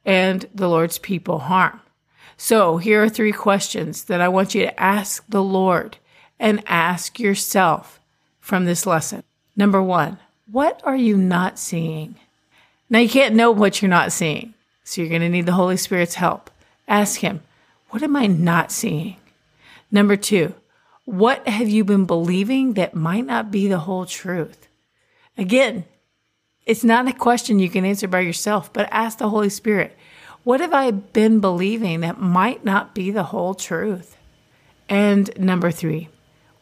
and 0.06 0.46
the 0.54 0.70
Lord's 0.70 1.00
people 1.00 1.40
harm. 1.40 1.80
So 2.38 2.78
here 2.78 3.04
are 3.04 3.10
three 3.10 3.32
questions 3.32 4.04
that 4.06 4.22
I 4.22 4.28
want 4.28 4.54
you 4.54 4.62
to 4.62 4.80
ask 4.80 5.24
the 5.28 5.44
Lord 5.44 5.98
and 6.40 6.64
ask 6.68 7.20
yourself 7.20 8.00
from 8.40 8.66
this 8.66 8.86
lesson. 8.86 9.24
Number 9.56 9.82
one, 9.82 10.20
what 10.52 10.80
are 10.84 10.96
you 10.96 11.18
not 11.18 11.58
seeing? 11.58 12.16
Now 12.90 13.00
you 13.00 13.10
can't 13.10 13.36
know 13.36 13.52
what 13.52 13.82
you're 13.82 13.90
not 13.90 14.12
seeing. 14.12 14.54
So 14.84 15.02
you're 15.02 15.10
going 15.10 15.22
to 15.22 15.30
need 15.30 15.46
the 15.46 15.54
Holy 15.54 15.78
Spirit's 15.78 16.16
help. 16.16 16.50
Ask 16.88 17.20
Him, 17.20 17.42
what 17.90 18.04
am 18.04 18.16
I 18.16 18.28
not 18.28 18.72
seeing? 18.72 19.18
Number 19.92 20.16
two, 20.16 20.54
what 21.04 21.46
have 21.48 21.68
you 21.68 21.84
been 21.84 22.06
believing 22.06 22.74
that 22.74 22.94
might 22.94 23.26
not 23.26 23.52
be 23.52 23.68
the 23.68 23.80
whole 23.80 24.06
truth? 24.06 24.68
Again, 25.38 25.86
it's 26.68 26.84
not 26.84 27.08
a 27.08 27.14
question 27.14 27.60
you 27.60 27.70
can 27.70 27.86
answer 27.86 28.10
by 28.10 28.20
yourself, 28.20 28.72
but 28.74 28.90
ask 28.92 29.18
the 29.18 29.30
Holy 29.30 29.50
Spirit, 29.50 29.98
what 30.44 30.60
have 30.60 30.74
I 30.74 30.92
been 30.92 31.40
believing 31.40 32.02
that 32.02 32.20
might 32.20 32.66
not 32.66 32.94
be 32.94 33.10
the 33.10 33.24
whole 33.24 33.56
truth? 33.56 34.18
And 34.90 35.30
number 35.40 35.72
three, 35.72 36.10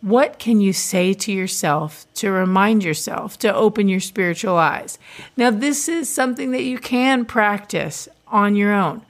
what 0.02 0.38
can 0.38 0.62
you 0.62 0.74
say 0.74 1.14
to 1.16 1.32
yourself 1.32 2.06
to 2.16 2.30
remind 2.30 2.84
yourself 2.84 3.40
to 3.40 3.54
open 3.54 3.90
your 3.90 4.00
spiritual 4.00 4.58
eyes? 4.58 5.00
Now, 5.36 5.50
this 5.50 5.90
is 5.90 6.08
something 6.08 6.52
that 6.52 6.64
you 6.64 6.78
can 6.78 7.26
practice 7.26 8.08
on 8.28 8.56
your 8.56 8.74
own. 8.74 9.02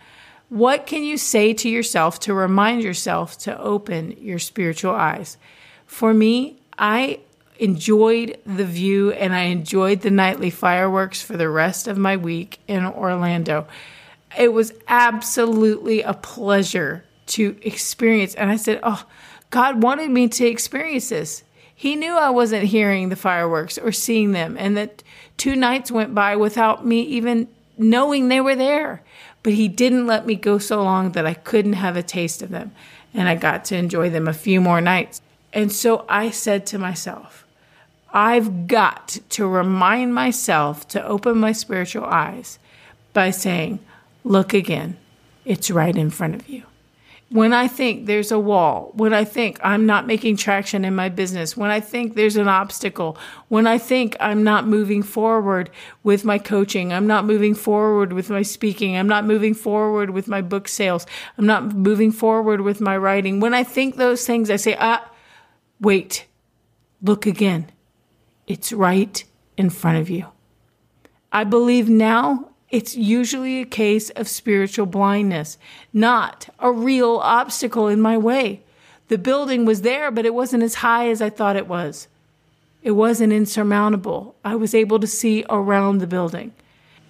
What 0.48 0.88
can 0.88 1.04
you 1.04 1.18
say 1.18 1.54
to 1.54 1.70
yourself 1.70 2.22
to 2.22 2.34
remind 2.34 2.84
yourself 2.84 3.38
to 3.40 3.60
open 3.60 4.16
your 4.18 4.40
spiritual 4.40 4.94
eyes? 4.94 5.38
For 5.86 6.14
me, 6.14 6.62
I 6.80 7.20
enjoyed 7.60 8.38
the 8.46 8.66
view 8.66 9.12
and 9.12 9.34
I 9.34 9.44
enjoyed 9.44 10.02
the 10.02 10.12
nightly 10.12 10.50
fireworks 10.50 11.22
for 11.22 11.38
the 11.38 11.50
rest 11.50 11.88
of 11.88 11.98
my 11.98 12.18
week 12.18 12.60
in 12.68 12.86
Orlando. 12.86 13.68
It 14.38 14.54
was 14.54 14.74
absolutely 14.88 16.02
a 16.02 16.14
pleasure 16.14 17.06
to 17.28 17.58
experience. 17.62 18.36
And 18.36 18.52
I 18.52 18.58
said, 18.58 18.80
Oh, 18.84 19.06
God 19.50 19.82
wanted 19.82 20.10
me 20.10 20.28
to 20.28 20.46
experience 20.46 21.10
this. 21.10 21.44
He 21.74 21.96
knew 21.96 22.14
I 22.14 22.30
wasn't 22.30 22.66
hearing 22.66 23.10
the 23.10 23.16
fireworks 23.16 23.78
or 23.78 23.92
seeing 23.92 24.32
them, 24.32 24.56
and 24.58 24.78
that 24.78 25.04
two 25.36 25.56
nights 25.56 25.92
went 25.92 26.16
by 26.16 26.36
without 26.36 26.86
me 26.86 27.02
even 27.02 27.50
knowing 27.78 28.30
they 28.30 28.40
were 28.40 28.56
there 28.56 29.04
but 29.46 29.54
he 29.54 29.68
didn't 29.68 30.08
let 30.08 30.26
me 30.26 30.34
go 30.34 30.58
so 30.58 30.82
long 30.82 31.12
that 31.12 31.28
I 31.28 31.36
couldn't 31.36 31.74
have 31.74 31.96
a 31.96 32.02
taste 32.02 32.42
of 32.42 32.50
them. 32.50 32.72
And 33.14 33.30
I 33.30 33.36
got 33.36 33.64
to 33.66 33.78
enjoy 33.78 34.10
them 34.10 34.28
a 34.28 34.34
few 34.34 34.60
more 34.60 34.82
nights. 34.82 35.22
And 35.54 35.72
so 35.72 36.04
I 36.10 36.32
said 36.32 36.66
to 36.66 36.80
myself, 36.80 37.45
I've 38.16 38.68
got 38.68 39.20
to 39.30 39.46
remind 39.46 40.16
myself 40.16 40.88
to 40.90 41.06
open 41.06 41.38
my 41.38 41.52
spiritual 41.52 42.06
eyes 42.06 42.58
by 43.14 43.30
saying, 43.30 43.80
Look 44.24 44.56
again, 44.56 44.98
it's 45.44 45.70
right 45.70 45.96
in 45.96 46.10
front 46.10 46.34
of 46.34 46.50
you 46.50 46.64
when 47.30 47.54
I 47.54 47.68
think 47.68 48.06
there's 48.06 48.32
a 48.32 48.40
wall, 48.40 48.92
when 48.94 49.14
I 49.14 49.24
think 49.24 49.60
I'm 49.64 49.86
not 49.86 50.06
making 50.06 50.38
traction 50.38 50.86
in 50.86 50.96
my 50.96 51.10
business, 51.10 51.58
when 51.58 51.72
I 51.72 51.80
think 51.80 52.14
there's 52.14 52.38
an 52.38 52.48
obstacle, 52.48 53.18
when 53.48 53.66
I 53.66 53.78
think 53.78 54.16
I'm 54.20 54.44
not 54.44 54.68
moving 54.68 55.02
forward 55.02 55.72
with 56.04 56.24
my 56.24 56.38
coaching, 56.38 56.94
I'm 56.94 57.08
not 57.08 57.26
moving 57.26 57.56
forward 57.56 58.14
with 58.14 58.30
my 58.30 58.44
speaking, 58.44 58.96
I'm 58.96 59.10
not 59.10 59.26
moving 59.26 59.56
forward 59.56 60.12
with 60.12 60.28
my 60.28 60.42
book 60.42 60.68
sales, 60.68 61.08
I'm 61.38 61.48
not 61.48 61.76
moving 61.76 62.12
forward 62.12 62.62
with 62.62 62.80
my 62.80 62.96
writing. 62.96 63.40
When 63.40 63.54
I 63.54 63.64
think 63.64 63.96
those 63.96 64.26
things, 64.26 64.52
I 64.52 64.58
say, 64.58 64.78
ah, 64.80 65.10
wait, 65.82 66.28
look 67.02 67.26
again. 67.26 67.72
It's 68.48 68.72
right 68.72 69.24
in 69.58 69.70
front 69.70 69.98
of 69.98 70.10
you. 70.10 70.28
I 71.32 71.44
believe 71.44 71.90
now 71.90 72.50
it's 72.70 72.96
usually 72.96 73.62
a 73.62 73.66
case 73.66 74.10
of 74.12 74.28
spiritual 74.28 74.86
blindness, 74.86 75.58
not 75.94 76.50
a 76.60 76.72
real 76.72 77.18
obstacle 77.18 77.88
in 77.88 78.02
my 78.02 78.18
way. 78.18 78.62
The 79.08 79.18
building 79.18 79.66
was 79.66 79.82
there, 79.82 80.12
but 80.12 80.26
it 80.26 80.34
wasn't 80.34 80.64
as 80.64 80.76
high 80.76 81.10
as 81.10 81.22
I 81.22 81.30
thought 81.30 81.56
it 81.56 81.68
was. 81.68 82.08
It 82.82 82.92
wasn't 82.92 83.34
insurmountable. 83.34 84.36
I 84.44 84.56
was 84.56 84.76
able 84.76 85.00
to 85.00 85.08
see 85.08 85.46
around 85.50 85.98
the 85.98 86.08
building. 86.08 86.54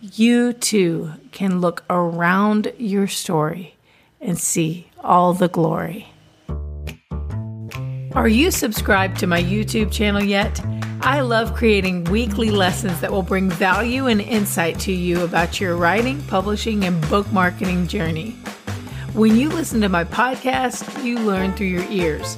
You 0.02 0.54
too 0.54 1.14
can 1.32 1.62
look 1.62 1.84
around 1.90 2.72
your 2.78 3.08
story 3.08 3.76
and 4.22 4.38
see 4.38 4.90
all 5.04 5.34
the 5.34 5.48
glory. 5.48 6.14
Are 8.16 8.30
you 8.30 8.50
subscribed 8.50 9.20
to 9.20 9.28
my 9.28 9.44
YouTube 9.44 9.92
channel 9.92 10.24
yet? 10.24 10.66
I 11.02 11.20
love 11.20 11.54
creating 11.54 12.06
weekly 12.06 12.50
lessons 12.50 13.02
that 13.02 13.12
will 13.12 13.22
bring 13.22 13.50
value 13.50 14.08
and 14.08 14.22
insight 14.22 14.80
to 14.80 14.94
you 14.94 15.26
about 15.26 15.60
your 15.60 15.76
writing, 15.76 16.24
publishing, 16.24 16.86
and 16.86 17.10
book 17.10 17.30
marketing 17.34 17.88
journey. 17.88 18.32
When 19.14 19.36
you 19.36 19.50
listen 19.50 19.82
to 19.82 19.90
my 19.90 20.06
podcast, 20.06 21.04
you 21.04 21.20
learn 21.20 21.56
through 21.56 21.68
your 21.68 21.92
ears. 21.92 22.38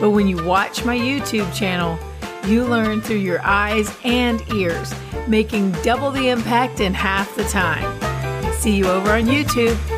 But 0.00 0.12
when 0.12 0.28
you 0.28 0.42
watch 0.42 0.86
my 0.86 0.96
YouTube 0.96 1.54
channel, 1.54 1.98
you 2.46 2.64
learn 2.64 3.02
through 3.02 3.16
your 3.16 3.42
eyes 3.42 3.94
and 4.04 4.42
ears, 4.54 4.94
making 5.28 5.72
double 5.82 6.10
the 6.10 6.30
impact 6.30 6.80
in 6.80 6.94
half 6.94 7.36
the 7.36 7.44
time. 7.44 7.84
See 8.54 8.74
you 8.74 8.86
over 8.86 9.12
on 9.12 9.24
YouTube. 9.24 9.97